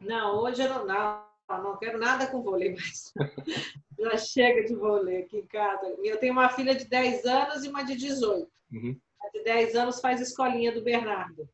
Não, 0.00 0.36
hoje 0.38 0.62
eu 0.62 0.68
não, 0.68 0.86
não, 0.86 1.62
não 1.62 1.76
quero 1.76 1.98
nada 1.98 2.26
com 2.28 2.42
vôlei 2.42 2.70
mais. 2.70 3.12
Já 3.98 4.16
chega 4.16 4.64
de 4.64 4.74
vôlei 4.74 5.22
aqui 5.22 5.38
em 5.38 5.46
casa. 5.46 5.86
Eu 6.02 6.18
tenho 6.18 6.32
uma 6.32 6.48
filha 6.48 6.74
de 6.74 6.84
10 6.84 7.24
anos 7.24 7.64
e 7.64 7.68
uma 7.68 7.82
de 7.82 7.96
18. 7.96 8.48
Uhum. 8.72 9.00
A 9.20 9.28
de 9.30 9.42
10 9.42 9.74
anos 9.74 10.00
faz 10.00 10.20
escolinha 10.20 10.72
do 10.72 10.84
Bernardo. 10.84 11.48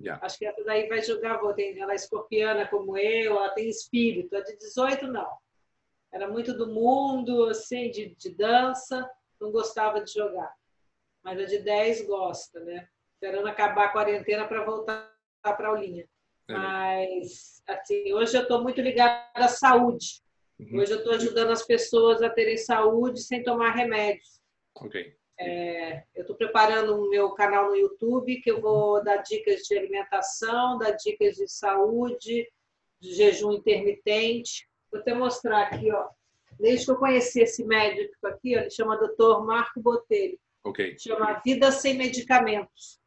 Yeah. 0.00 0.24
Acho 0.24 0.38
que 0.38 0.46
essa 0.46 0.62
daí 0.64 0.88
vai 0.88 1.02
jogar 1.02 1.38
vôlei. 1.38 1.76
Ela 1.76 1.92
é 1.92 1.96
escorpiana 1.96 2.68
como 2.68 2.96
eu, 2.96 3.36
ela 3.36 3.50
tem 3.50 3.68
espírito. 3.68 4.36
A 4.36 4.40
de 4.40 4.56
18, 4.56 5.08
não. 5.08 5.28
Era 6.12 6.28
muito 6.28 6.54
do 6.54 6.72
mundo, 6.72 7.44
assim, 7.44 7.90
de, 7.90 8.14
de 8.14 8.34
dança, 8.34 9.08
não 9.40 9.52
gostava 9.52 10.02
de 10.02 10.12
jogar. 10.12 10.52
Mas 11.22 11.38
a 11.38 11.44
de 11.44 11.58
10 11.58 12.06
gosta, 12.06 12.60
né? 12.60 12.88
Esperando 13.14 13.46
acabar 13.48 13.86
a 13.86 13.92
quarentena 13.92 14.46
para 14.46 14.64
voltar 14.64 15.12
para 15.42 15.68
a 15.68 15.70
aulinha. 15.70 16.08
É. 16.48 16.52
Mas, 16.52 17.62
assim, 17.66 18.12
hoje 18.14 18.36
eu 18.36 18.42
estou 18.42 18.62
muito 18.62 18.80
ligada 18.80 19.28
à 19.34 19.48
saúde. 19.48 20.22
Uhum. 20.58 20.80
Hoje 20.80 20.92
eu 20.92 20.98
estou 20.98 21.14
ajudando 21.14 21.50
as 21.50 21.64
pessoas 21.64 22.22
a 22.22 22.30
terem 22.30 22.56
saúde 22.56 23.20
sem 23.20 23.42
tomar 23.42 23.70
remédios. 23.70 24.40
Ok. 24.74 25.14
É, 25.40 26.02
eu 26.16 26.22
estou 26.22 26.34
preparando 26.34 26.96
o 26.96 27.10
meu 27.10 27.30
canal 27.30 27.68
no 27.68 27.76
YouTube, 27.76 28.40
que 28.40 28.50
eu 28.50 28.60
vou 28.60 29.02
dar 29.04 29.18
dicas 29.18 29.62
de 29.62 29.78
alimentação, 29.78 30.78
dar 30.78 30.92
dicas 30.92 31.36
de 31.36 31.46
saúde, 31.46 32.48
de 33.00 33.14
jejum 33.14 33.52
intermitente. 33.52 34.67
Vou 34.90 35.00
até 35.00 35.14
mostrar 35.14 35.62
aqui, 35.62 35.90
ó. 35.92 36.08
Desde 36.58 36.84
que 36.86 36.90
eu 36.90 36.96
conheci 36.96 37.40
esse 37.40 37.64
médico 37.64 38.26
aqui, 38.26 38.56
ó, 38.56 38.60
ele 38.60 38.70
chama 38.70 38.96
Dr. 38.96 39.44
Marco 39.44 39.80
Botelho. 39.80 40.38
Ok. 40.64 40.98
Chama 40.98 41.40
Vida 41.44 41.70
Sem 41.70 41.96
Medicamentos. 41.96 42.98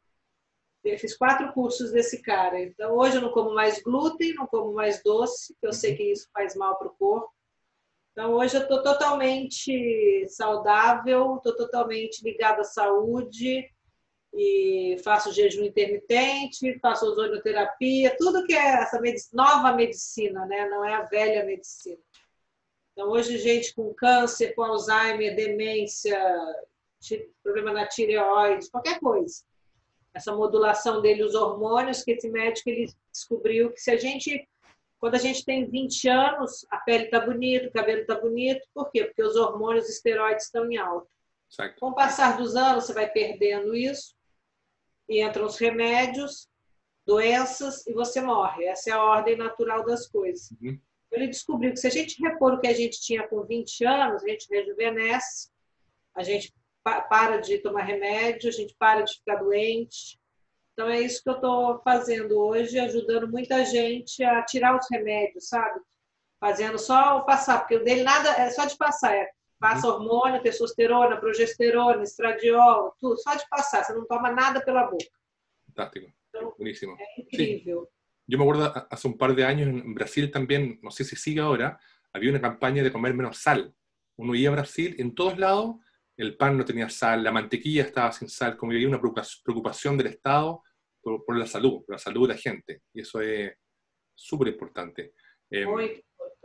Eu 0.84 0.98
fiz 0.98 1.16
quatro 1.16 1.52
cursos 1.52 1.92
desse 1.92 2.22
cara. 2.22 2.60
Então, 2.60 2.96
hoje 2.96 3.16
eu 3.16 3.22
não 3.22 3.30
como 3.30 3.54
mais 3.54 3.80
glúten, 3.82 4.34
não 4.34 4.46
como 4.46 4.72
mais 4.72 5.02
doce, 5.02 5.54
que 5.60 5.66
eu 5.66 5.72
sei 5.72 5.94
que 5.94 6.10
isso 6.10 6.28
faz 6.32 6.56
mal 6.56 6.76
para 6.76 6.88
o 6.88 6.94
corpo. 6.94 7.30
Então, 8.12 8.34
hoje 8.34 8.56
eu 8.56 8.62
estou 8.62 8.82
totalmente 8.82 10.26
saudável, 10.28 11.36
estou 11.36 11.56
totalmente 11.56 12.22
ligada 12.22 12.62
à 12.62 12.64
saúde 12.64 13.64
e 14.32 14.96
faço 15.04 15.32
jejum 15.32 15.64
intermitente, 15.64 16.78
faço 16.80 17.06
ozonioterapia, 17.06 18.16
tudo 18.16 18.46
que 18.46 18.54
é 18.54 18.82
essa 18.82 19.00
nova 19.32 19.72
medicina, 19.72 20.46
né? 20.46 20.68
não 20.68 20.84
é 20.84 20.94
a 20.94 21.02
velha 21.02 21.44
medicina. 21.44 21.98
Então, 22.92 23.08
hoje, 23.10 23.38
gente 23.38 23.74
com 23.74 23.92
câncer, 23.94 24.54
com 24.54 24.62
Alzheimer, 24.62 25.34
demência, 25.34 26.18
problema 27.42 27.72
na 27.72 27.86
tireoide, 27.86 28.70
qualquer 28.70 29.00
coisa 29.00 29.42
essa 30.14 30.34
modulação 30.34 31.00
dele, 31.00 31.24
os 31.24 31.34
hormônios, 31.34 32.02
que 32.02 32.12
esse 32.12 32.28
médico 32.28 32.68
ele 32.68 32.92
descobriu 33.10 33.72
que 33.72 33.80
se 33.80 33.90
a 33.90 33.96
gente, 33.96 34.46
quando 34.98 35.14
a 35.14 35.18
gente 35.18 35.44
tem 35.44 35.68
20 35.68 36.08
anos, 36.08 36.66
a 36.70 36.78
pele 36.78 37.04
está 37.04 37.20
bonita, 37.20 37.68
o 37.68 37.72
cabelo 37.72 38.02
está 38.02 38.14
bonito, 38.14 38.66
por 38.74 38.90
quê? 38.90 39.04
Porque 39.04 39.22
os 39.22 39.36
hormônios 39.36 39.88
esteroides 39.88 40.46
estão 40.46 40.70
em 40.70 40.76
alta. 40.76 41.08
Certo. 41.48 41.80
Com 41.80 41.90
o 41.90 41.94
passar 41.94 42.36
dos 42.36 42.56
anos, 42.56 42.84
você 42.84 42.92
vai 42.92 43.10
perdendo 43.10 43.74
isso, 43.74 44.14
entram 45.20 45.46
os 45.46 45.58
remédios, 45.58 46.48
doenças, 47.06 47.86
e 47.86 47.92
você 47.92 48.20
morre. 48.20 48.64
Essa 48.64 48.90
é 48.90 48.92
a 48.92 49.02
ordem 49.02 49.36
natural 49.36 49.84
das 49.84 50.06
coisas. 50.06 50.50
Uhum. 50.62 50.78
Ele 51.10 51.26
descobriu 51.26 51.72
que 51.72 51.78
se 51.78 51.86
a 51.86 51.90
gente 51.90 52.22
repor 52.22 52.54
o 52.54 52.60
que 52.60 52.66
a 52.66 52.72
gente 52.72 53.00
tinha 53.00 53.26
com 53.26 53.42
20 53.42 53.84
anos, 53.84 54.24
a 54.24 54.28
gente 54.28 54.48
rejuvenesce, 54.48 55.50
a 56.14 56.22
gente 56.22 56.54
para 56.82 57.38
de 57.38 57.58
tomar 57.58 57.82
remédio, 57.82 58.48
a 58.48 58.52
gente 58.52 58.74
para 58.78 59.02
de 59.02 59.14
ficar 59.14 59.36
doente. 59.36 60.18
Então 60.72 60.88
é 60.88 61.00
isso 61.00 61.22
que 61.22 61.28
eu 61.28 61.34
estou 61.34 61.80
fazendo 61.82 62.38
hoje, 62.38 62.78
ajudando 62.78 63.30
muita 63.30 63.64
gente 63.64 64.24
a 64.24 64.42
tirar 64.42 64.76
os 64.76 64.86
remédios, 64.90 65.48
sabe? 65.48 65.80
Fazendo 66.40 66.78
só 66.78 67.18
o 67.18 67.24
passar, 67.24 67.60
porque 67.60 67.76
o 67.76 67.84
dele 67.84 68.02
nada 68.02 68.30
é 68.30 68.50
só 68.50 68.64
de 68.64 68.76
passar, 68.76 69.14
é 69.14 69.30
passa 69.62 69.86
hormônio, 69.86 70.42
testosterona, 70.42 71.20
progesterona, 71.20 72.02
estradiol, 72.02 72.96
tudo, 72.98 73.16
só 73.16 73.36
de 73.36 73.48
passar, 73.48 73.84
você 73.84 73.94
não 73.94 74.04
toma 74.06 74.32
nada 74.32 74.60
pela 74.60 74.84
boca. 74.90 75.06
Fantástico. 75.68 76.12
Então, 76.28 76.52
Buenísimo. 76.58 76.96
É 76.98 77.20
incrível. 77.20 77.88
Sí. 77.88 78.02
Yo 78.26 78.38
me 78.38 78.44
acuerdo 78.44 78.72
hace 78.90 79.08
un 79.08 79.16
par 79.16 79.34
de 79.34 79.44
años 79.44 79.68
en 79.68 79.94
Brasil 79.94 80.30
también, 80.30 80.78
no 80.82 80.90
sé 80.90 81.04
si 81.04 81.16
sigue 81.16 81.40
ahora, 81.40 81.78
había 82.12 82.30
una 82.30 82.40
campaña 82.40 82.82
de 82.82 82.90
comer 82.90 83.14
menos 83.14 83.38
sal. 83.38 83.72
Uno 84.16 84.34
iba 84.34 84.50
a 84.50 84.56
Brasil, 84.56 84.96
en 84.98 85.14
todos 85.14 85.38
lados 85.38 85.76
el 86.16 86.36
pan 86.36 86.56
no 86.56 86.64
tenía 86.64 86.88
sal, 86.88 87.22
la 87.22 87.32
mantequilla 87.32 87.82
estaba 87.82 88.12
sin 88.12 88.28
sal, 88.28 88.56
como 88.56 88.70
que 88.70 88.76
había 88.76 88.88
una 88.88 89.00
preocupación 89.00 89.96
del 89.96 90.08
Estado 90.08 90.62
por, 91.00 91.36
la 91.36 91.46
salud, 91.46 91.84
por 91.84 91.94
la 91.94 91.98
salud 91.98 92.28
de 92.28 92.34
la 92.34 92.40
gente. 92.40 92.82
Y 92.92 93.00
eso 93.00 93.20
es 93.20 93.52
súper 94.14 94.48
importante. 94.48 95.14
Eh, 95.50 95.66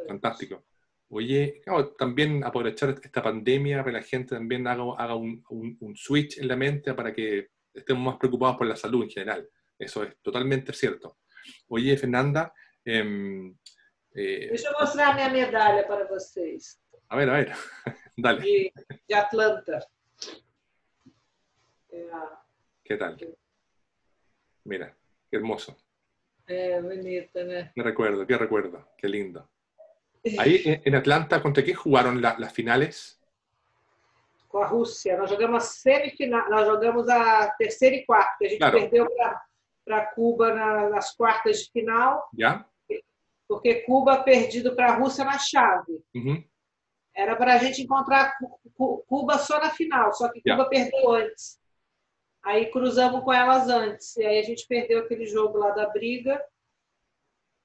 fantástico. 0.07 0.65
Oye, 1.09 1.61
también 1.97 2.43
aprovechar 2.43 2.89
esta 2.89 3.23
pandemia 3.23 3.77
para 3.77 3.91
que 3.91 3.97
la 3.99 4.03
gente 4.03 4.35
también 4.35 4.67
haga, 4.67 4.83
haga 4.97 5.15
un, 5.15 5.93
switch 5.95 6.39
en 6.39 6.47
la 6.49 6.55
mente 6.57 6.93
para 6.93 7.13
que 7.13 7.51
estemos 7.73 8.03
más 8.03 8.17
preocupados 8.17 8.57
por 8.57 8.67
la 8.67 8.75
salud 8.75 9.03
en 9.03 9.09
general. 9.09 9.49
Eso 9.79 10.03
es 10.03 10.17
totalmente 10.21 10.73
cierto. 10.73 11.19
Oye, 11.69 11.95
Fernanda. 11.95 12.53
Eh, 12.83 13.53
eh, 14.15 14.47
Deixa 14.49 14.69
eu 14.69 14.73
mostrar 14.79 15.15
minha 15.15 15.29
medalha 15.29 15.87
para 15.87 16.05
vocês. 16.07 16.81
A 17.09 17.15
ver, 17.15 17.29
a 17.29 17.33
ver. 17.33 17.53
Dale. 18.17 18.41
De, 18.41 18.73
de 19.07 19.15
Atlanta. 19.15 19.79
¿Qué 22.83 22.97
tal? 22.97 23.17
Mira, 24.63 24.95
qué 25.29 25.37
hermoso. 25.37 25.77
Eh, 26.47 26.79
bonito, 26.81 27.43
¿no? 27.43 27.71
Qué 27.75 27.83
recuerdo, 27.83 28.25
qué 28.25 28.37
recuerdo, 28.37 28.89
qué 28.97 29.07
lindo. 29.07 29.49
Ahí 30.37 30.81
en 30.83 30.95
Atlanta, 30.95 31.41
¿contra 31.41 31.63
qué 31.63 31.73
jugaron 31.73 32.21
la, 32.21 32.35
las 32.37 32.53
finales? 32.53 33.19
Com 34.47 34.63
a 34.63 34.67
Rússia. 34.67 35.17
Nós 35.17 35.29
jogamos 35.29 35.63
a 35.63 35.67
semifinal, 35.67 36.49
nós 36.49 36.65
jogamos 36.65 37.09
a 37.09 37.49
terceira 37.57 37.95
e 37.95 38.05
quarta. 38.05 38.45
A 38.45 38.47
gente 38.47 38.59
claro. 38.59 38.79
perdeu 38.79 39.07
para 39.85 40.05
Cuba 40.07 40.53
na, 40.53 40.89
nas 40.89 41.15
quartas 41.15 41.63
de 41.63 41.71
final. 41.71 42.27
Já? 42.37 42.65
Porque 43.47 43.75
Cuba 43.81 44.23
perdido 44.23 44.75
para 44.75 44.93
a 44.93 44.95
Rússia 44.95 45.23
na 45.23 45.37
chave. 45.37 46.01
Uhum. 46.13 46.43
Era 47.15 47.35
para 47.35 47.55
a 47.55 47.57
gente 47.57 47.81
encontrar 47.81 48.33
Cuba 48.75 49.37
só 49.37 49.59
na 49.59 49.71
final, 49.71 50.13
só 50.13 50.29
que 50.29 50.41
Cuba 50.41 50.69
perdeu 50.69 51.11
antes. 51.11 51.59
Aí 52.43 52.69
cruzamos 52.71 53.23
com 53.23 53.33
elas 53.33 53.67
antes. 53.67 54.15
E 54.17 54.25
aí 54.25 54.39
a 54.39 54.43
gente 54.43 54.65
perdeu 54.67 54.99
aquele 54.99 55.25
jogo 55.25 55.57
lá 55.57 55.71
da 55.71 55.89
briga. 55.89 56.41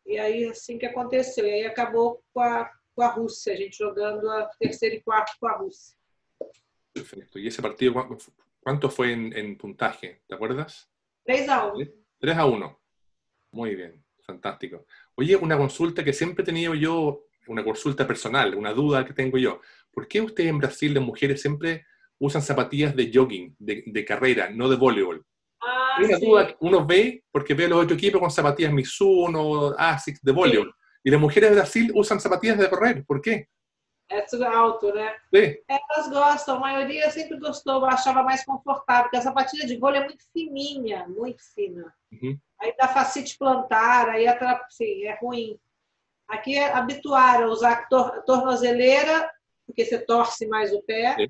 E 0.07 0.19
aí 0.19 0.45
assim 0.45 0.79
que 0.79 0.87
aconteceu. 0.87 1.47
E 1.47 1.51
aí 1.51 1.65
acabou 1.65 2.23
com 2.33 2.41
a, 2.41 2.71
com 2.95 3.03
a 3.03 3.09
Rússia, 3.09 3.53
a 3.53 3.57
gente 3.57 3.79
jogando 3.79 4.29
a 4.31 4.47
terceiro 4.59 4.97
e 4.97 5.03
quarto 5.03 5.33
com 5.41 5.47
a 5.47 5.57
Rússia. 5.57 5.97
Perfecto. 6.93 7.39
¿Y 7.39 7.47
ese 7.47 7.63
partido 7.63 7.95
cuánto 8.61 8.91
fue 8.91 9.13
en, 9.13 9.37
en 9.37 9.57
puntaje? 9.57 10.23
¿Te 10.27 10.35
acuerdas? 10.35 10.91
3 11.25 11.49
a 11.49 11.73
1. 11.73 11.87
3 12.19 12.37
a 12.37 12.47
1. 12.47 12.81
Muy 13.53 13.75
bien, 13.75 14.05
fantástico. 14.21 14.87
Oye, 15.15 15.37
una 15.37 15.57
consulta 15.57 16.05
que 16.05 16.13
siempre 16.13 16.43
he 16.43 16.47
tenido 16.47 16.75
yo, 16.75 17.27
una 17.47 17.65
consulta 17.65 18.07
personal, 18.07 18.55
una 18.55 18.73
duda 18.73 19.05
que 19.05 19.13
tengo 19.13 19.39
yo. 19.39 19.61
¿Por 19.91 20.09
qué 20.09 20.21
ustedes 20.21 20.51
en 20.51 20.59
Brasil, 20.59 20.95
las 20.95 21.03
mujeres, 21.03 21.41
siempre 21.41 21.87
usan 22.19 22.43
zapatillas 22.43 22.95
de 22.95 23.11
jogging, 23.13 23.57
de, 23.59 23.85
de 23.87 24.05
carrera, 24.05 24.51
no 24.51 24.69
de 24.69 24.77
voleibol? 24.77 25.25
Ah, 25.65 25.99
una 26.03 26.17
sim. 26.19 26.27
duda 26.29 26.57
uno 26.61 26.85
ve 26.85 27.23
porque 27.31 27.55
ve 27.55 27.69
los 27.69 27.85
otros 27.85 27.97
equipos 27.97 28.21
con 28.21 28.31
zapatillas 28.31 28.73
Mizuno, 28.73 29.75
ASICS 29.79 30.21
de 30.23 30.33
voleibol. 30.33 30.75
Y 31.05 31.11
las 31.11 31.21
mujeres 31.21 31.51
de 31.51 31.57
Brasil 31.57 31.93
usan 31.95 32.21
zapatillas 32.21 32.59
de 32.59 32.69
correr. 32.69 33.05
¿Por 33.05 33.21
qué? 33.21 33.47
É 34.11 34.21
tudo 34.29 34.45
alto, 34.47 34.93
né? 34.93 35.11
Sí, 35.33 35.59
Elas 35.67 36.11
gostam, 36.11 36.57
a 36.57 36.61
maioria 36.61 37.11
sempre 37.11 37.39
gostou, 37.39 37.83
achava 37.87 38.23
mais 38.23 38.45
confortável, 38.45 39.05
porque 39.05 39.17
a 39.17 39.23
sapatilha 39.23 39.67
de 39.67 39.79
vôlei 39.79 40.03
é 40.03 40.05
muito 40.05 40.23
fininha, 40.35 41.07
muito 41.09 41.43
fina. 41.55 41.95
Uhum. 42.13 42.39
Aí 42.61 42.75
dá 42.79 42.89
facite 42.89 43.39
plantar, 43.39 44.11
aí 44.11 44.27
atra- 44.29 44.67
sim, 44.69 45.05
é 45.05 45.17
ruim. 45.19 45.59
Aqui 46.29 46.59
é 46.59 46.73
habituaram 46.73 47.47
a 47.47 47.51
usar 47.53 47.89
tor 47.89 48.23
tornozeleira, 48.25 49.31
porque 49.67 49.85
você 49.85 49.99
torce 49.99 50.47
mais 50.47 50.73
o 50.75 50.83
pé, 50.83 51.17
Sim. 51.17 51.29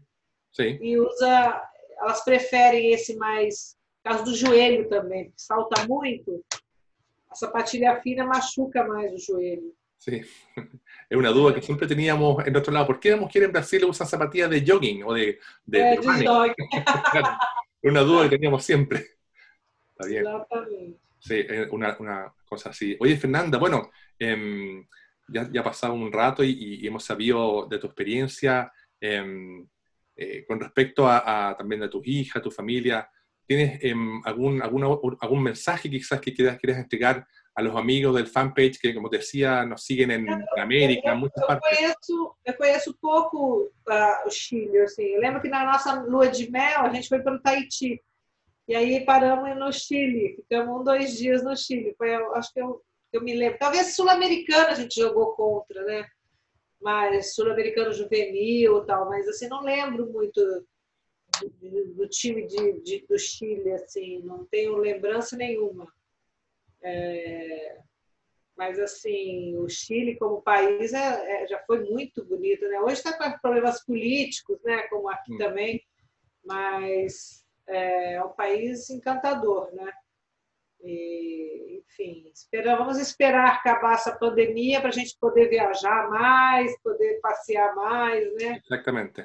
sí. 0.53 0.79
e 0.83 0.99
usa, 0.99 1.63
elas 1.99 2.25
preferem 2.25 2.93
esse 2.93 3.15
mais, 3.17 3.77
causa 4.03 4.25
do 4.25 4.35
joelho 4.35 4.89
também, 4.89 5.33
salta 5.37 5.87
muito, 5.87 6.45
a 7.31 7.35
sapatilha 7.35 8.01
fina 8.01 8.25
machuca 8.27 8.85
mais 8.87 9.13
o 9.13 9.19
joelho. 9.19 9.75
Sí, 9.99 10.21
es 11.09 11.17
una 11.17 11.31
duda 11.31 11.55
que 11.55 11.63
siempre 11.63 11.87
teníamos 11.87 12.45
en 12.45 12.57
otro 12.57 12.73
lado. 12.73 12.89
¿Por 12.89 12.99
qué 12.99 13.11
las 13.11 13.21
mujeres 13.21 13.47
en 13.47 13.53
Brasil 13.53 13.85
usan 13.85 14.07
zapatillas 14.09 14.51
de 14.51 14.65
jogging 14.67 15.05
o 15.05 15.15
de, 15.15 15.39
de, 15.65 15.81
É, 15.81 15.97
de 15.97 16.55
Es 17.83 17.91
una 17.91 18.01
duda 18.01 18.25
que 18.25 18.37
teníamos 18.37 18.65
siempre. 18.65 19.07
Está 19.93 20.09
bien, 20.09 20.27
exatamente. 20.27 20.99
sí, 21.21 21.47
una, 21.71 21.97
una 22.01 22.35
cosa 22.45 22.71
así. 22.71 22.97
Oye, 22.99 23.17
Fernanda, 23.17 23.59
bueno, 23.59 23.93
em, 24.19 24.85
ya, 25.29 25.49
ya 25.53 25.61
ha 25.61 25.65
pasado 25.65 25.95
un 25.95 26.11
rato 26.11 26.43
y, 26.43 26.81
y 26.81 26.87
hemos 26.87 27.05
sabido 27.05 27.69
de 27.69 27.79
tu 27.79 27.87
experiencia 27.87 28.73
em, 29.01 29.65
eh, 30.17 30.45
con 30.45 30.59
respecto 30.59 31.07
a, 31.07 31.51
a 31.51 31.57
también 31.57 31.81
de 31.81 31.89
tus 31.89 32.05
hijas, 32.07 32.43
tu 32.43 32.51
familia. 32.51 33.09
¿Tienes 33.47 33.83
em, 33.83 34.21
algún, 34.25 34.63
alguna, 34.63 34.87
algún 35.21 35.43
mensaje 35.43 35.91
quizás 35.91 36.21
que 36.21 36.33
quieras, 36.33 36.59
quieras 36.59 36.79
entregar 36.79 37.27
a 37.55 37.63
los 37.63 37.77
amigos 37.77 38.15
del 38.15 38.27
fanpage 38.27 38.79
que, 38.81 38.95
como 38.95 39.11
te 39.11 39.19
decía, 39.19 39.65
nos 39.65 39.85
siguen 39.85 40.11
en, 40.11 40.27
América, 40.57 41.13
en 41.13 41.19
muchas 41.19 41.43
Eu 41.43 41.47
partes? 41.47 41.79
conheço, 41.79 42.37
eu 42.45 42.55
conheço 42.55 42.99
pouco 42.99 43.71
ah, 43.89 44.23
o 44.27 44.31
Chile, 44.31 44.79
assim. 44.81 45.05
Eu 45.05 45.21
lembro 45.21 45.43
que 45.43 45.49
na 45.49 45.65
nossa 45.65 46.01
lua 46.01 46.29
de 46.29 46.51
mel 46.51 46.81
a 46.81 46.93
gente 46.93 47.09
foi 47.09 47.21
para 47.21 47.35
o 47.35 47.41
Tahiti. 47.41 48.03
E 48.69 48.75
aí 48.75 49.05
paramos 49.05 49.59
no 49.59 49.73
Chile, 49.73 50.37
ficamos 50.37 50.81
um, 50.81 50.85
dois 50.85 51.19
dias 51.19 51.45
no 51.45 51.55
Chile. 51.57 51.95
Foi, 51.99 52.15
eu 52.15 52.35
acho 52.35 52.53
que 52.53 52.61
eu, 52.61 52.81
eu 53.13 53.23
me 53.23 53.35
lembro. 53.35 53.59
Talvez 53.59 53.95
sul-americano 53.95 54.69
a 54.69 54.75
gente 54.75 54.99
jogou 54.99 55.35
contra, 55.35 55.85
né? 55.85 56.07
Mas 56.81 57.35
sul-americano 57.35 57.93
juvenil 57.93 58.83
e 58.83 58.87
tal, 58.87 59.09
mas 59.09 59.29
assim, 59.29 59.47
não 59.49 59.63
lembro 59.63 60.11
muito 60.11 60.41
do, 61.95 62.09
time 62.09 62.47
de, 62.47 62.81
de- 62.83 63.07
do 63.07 63.19
Chile, 63.19 63.73
assim, 63.73 64.21
não 64.21 64.45
tenho 64.47 64.77
lembrança 64.77 65.37
nenhuma. 65.37 65.93
É, 66.83 67.79
mas, 68.57 68.79
assim, 68.79 69.57
o 69.59 69.69
Chile 69.69 70.17
como 70.17 70.43
país 70.43 70.93
é, 70.93 71.43
é- 71.45 71.47
já 71.49 71.59
foi 71.67 71.85
muito 71.91 72.25
bonito, 72.25 72.67
né? 72.69 72.81
Hoje 72.81 72.95
está 72.95 73.17
com 73.17 73.39
problemas 73.41 73.85
políticos, 73.85 74.59
né? 74.63 74.83
Como 74.89 75.09
aqui 75.09 75.35
Hum. 75.35 75.39
também, 75.39 75.83
mas 76.45 77.45
é, 77.67 78.15
é 78.15 78.25
um 78.25 78.33
país 78.33 78.91
encantador, 78.91 79.73
né? 79.75 79.93
E, 80.85 81.79
enfim, 81.79 82.29
espera, 82.35 82.77
vamos 82.77 82.99
esperar 82.99 83.47
acabar 83.55 83.95
essa 83.95 84.17
pandemia 84.17 84.81
para 84.81 84.89
a 84.89 84.93
gente 84.93 85.17
poder 85.21 85.49
viajar 85.49 86.11
mais, 86.11 86.77
poder 86.83 87.21
passear 87.21 87.75
mais, 87.75 88.35
né? 88.35 88.61
Exactamente. 88.65 89.23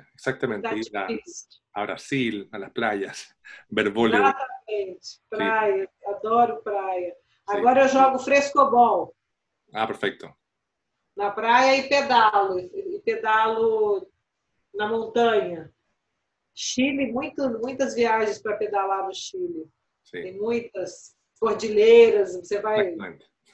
Tá 0.61 0.73
Ir 0.75 0.95
a, 0.95 1.81
a 1.81 1.85
Brasil, 1.85 2.47
a 2.51 2.57
las 2.59 2.71
playas, 2.71 3.33
ver 3.71 3.89
voleibol. 3.91 4.29
Exatamente. 4.29 5.19
Praia, 5.29 5.89
adoro 6.05 6.61
praia. 6.61 7.15
Sim. 7.49 7.57
Agora 7.57 7.81
eu 7.81 7.87
jogo 7.87 8.19
frescobol. 8.19 9.15
Ah, 9.73 9.87
perfecto. 9.87 10.33
na 11.17 11.31
praia 11.31 11.77
e 11.77 11.89
pedalo, 11.89 12.59
e 12.59 13.01
pedalo 13.03 14.07
na 14.75 14.87
montanha. 14.87 15.73
Chile, 16.53 17.11
muito, 17.11 17.49
muitas 17.59 17.95
viagens 17.95 18.39
para 18.39 18.55
pedalar 18.57 19.05
no 19.05 19.13
Chile. 19.13 19.67
Sí, 20.03 20.21
Tem 20.21 20.37
muitas 20.37 21.16
cordilheiras, 21.37 22.35
você 22.35 22.61
vai. 22.61 22.95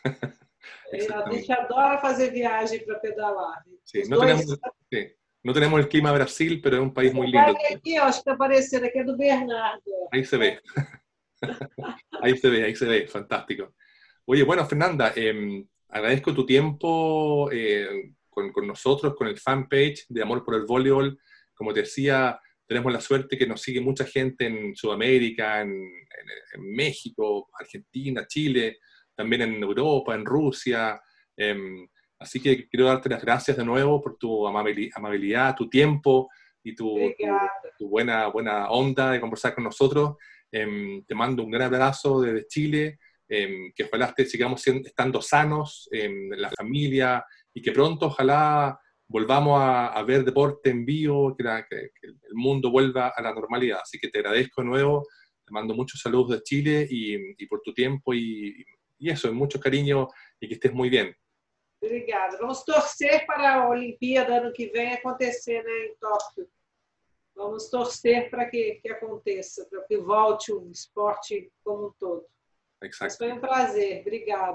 A 0.05 1.31
gente 1.31 1.51
adora 1.51 1.99
fazer 1.99 2.31
viagem 2.31 2.85
para 2.85 2.99
pedalar. 2.99 3.63
Sí, 3.83 4.03
no, 4.07 4.17
dois- 4.17 4.37
tenemos, 4.45 4.59
sí, 4.91 5.15
no 5.43 5.53
tenemos 5.53 5.79
el 5.79 5.87
clima 5.87 6.11
de 6.11 6.15
Brasil, 6.19 6.61
pero 6.61 6.77
es 6.77 6.81
un 6.81 6.93
país 6.93 7.13
muy 7.13 7.27
lindo. 7.27 7.55
Aqui, 7.73 7.97
ó, 7.99 8.03
acho 8.03 8.23
que 8.23 8.29
está 8.29 8.33
aparecendo 8.33 8.85
aqui 8.85 8.99
é 8.99 9.03
do 9.03 9.17
Bernardo. 9.17 9.81
Ahí 10.11 10.23
se 10.25 10.37
ve. 10.37 10.59
Ahí 12.21 12.37
se 12.37 12.49
ve, 12.49 12.63
ahí 12.63 12.73
se 12.75 12.85
ve. 12.85 13.05
Fantástico. 13.07 13.73
Oye, 14.25 14.43
bueno, 14.43 14.65
Fernanda, 14.65 15.11
eh, 15.13 15.65
agradezco 15.89 16.33
tu 16.33 16.45
tiempo 16.45 17.49
eh, 17.51 18.13
con, 18.29 18.53
con 18.53 18.65
nosotros, 18.65 19.13
con 19.15 19.27
el 19.27 19.37
fanpage 19.37 20.05
de 20.07 20.21
Amor 20.21 20.45
por 20.45 20.55
el 20.55 20.65
Voleibol. 20.65 21.19
Como 21.53 21.73
te 21.73 21.81
decía, 21.81 22.39
tenemos 22.73 22.91
la 22.91 22.99
suerte 23.01 23.37
que 23.37 23.45
nos 23.45 23.61
sigue 23.61 23.79
mucha 23.81 24.03
gente 24.05 24.47
en 24.47 24.75
Sudamérica, 24.75 25.61
en, 25.61 25.69
en- 25.69 26.59
en 26.61 26.73
México, 26.75 27.49
Argentina, 27.59 28.25
Chile, 28.27 28.79
también 29.15 29.43
en 29.43 29.61
Europa, 29.61 30.15
en 30.15 30.25
Rusia. 30.25 30.99
Em, 31.37 31.87
así 32.19 32.39
que 32.41 32.67
quiero 32.67 32.85
darte 32.87 33.09
las 33.09 33.21
gracias 33.21 33.57
de 33.57 33.63
nuevo 33.65 34.01
por 34.01 34.17
tu 34.17 34.47
amabili- 34.47 34.89
amabilidad, 34.95 35.55
tu 35.55 35.69
tiempo 35.69 36.29
y 36.63 36.73
tu, 36.75 36.95
tu- 37.17 37.25
tu 37.77 37.89
buena, 37.89 38.27
buena 38.27 38.69
onda 38.69 39.11
de 39.11 39.19
conversar 39.21 39.53
con 39.53 39.63
nosotros. 39.65 40.15
Em, 40.51 41.03
te 41.05 41.13
mando 41.15 41.43
un 41.43 41.51
gran 41.51 41.73
abrazo 41.73 42.21
desde 42.21 42.47
Chile, 42.47 42.99
em, 43.29 43.71
que 43.75 43.83
ojalá 43.83 44.13
te 44.13 44.25
sigamos 44.25 44.61
siendo- 44.61 44.87
estando 44.87 45.21
sanos, 45.21 45.87
em, 45.91 46.29
la 46.31 46.49
familia, 46.49 47.23
y 47.53 47.61
que 47.61 47.71
pronto 47.71 48.07
ojalá 48.07 48.79
volvamos 49.13 49.59
a, 49.61 49.87
a 49.93 50.01
ver 50.03 50.23
deporte 50.25 50.71
en 50.71 50.83
vivo, 50.85 51.35
que, 51.37 51.43
la- 51.43 51.63
que- 51.69 51.91
que 52.01 52.07
el 52.07 52.33
mundo 52.35 52.71
vuelva 52.71 53.13
a 53.15 53.21
la 53.21 53.31
normalidad. 53.33 53.79
Así 53.83 53.99
que 53.99 54.09
te 54.09 54.17
agradezco 54.19 54.61
de 54.61 54.67
nuevo, 54.67 55.05
te 55.45 55.51
mando 55.53 55.75
muchos 55.75 56.01
saludos 56.01 56.29
de 56.31 56.41
Chile 56.41 56.87
y, 56.89 57.15
y 57.41 57.45
por 57.47 57.61
tu 57.61 57.71
tiempo 57.73 58.13
y, 58.13 58.65
y 58.97 59.09
eso, 59.11 59.31
mucho 59.31 59.59
cariño 59.59 60.07
y 60.39 60.47
que 60.47 60.55
estés 60.55 60.73
muy 60.73 60.89
bien. 60.89 61.15
Obrigada. 61.79 62.37
Vamos 62.41 62.65
torcer 62.65 63.23
para 63.27 63.55
a 63.55 63.69
Olimpíada 63.69 64.37
ano 64.37 64.51
que 64.51 64.67
vem 64.75 64.93
acontecer 64.93 65.63
né, 65.63 65.77
em 65.87 65.95
Tóquio. 65.99 66.47
Vamos 67.35 67.69
torcer 67.69 68.29
para 68.31 68.49
que, 68.49 68.79
que 68.81 68.89
aconteça, 68.89 69.67
para 69.69 69.83
que 69.87 69.97
volte 69.97 70.51
o 70.53 70.71
esporte 70.71 71.51
como 71.63 71.87
um 71.87 71.93
todo. 71.99 72.25
Mas 72.81 72.89
Exacto. 72.91 73.17
foi 73.17 73.31
um 73.33 73.39
prazer. 73.39 74.01
Obrigada. 74.01 74.51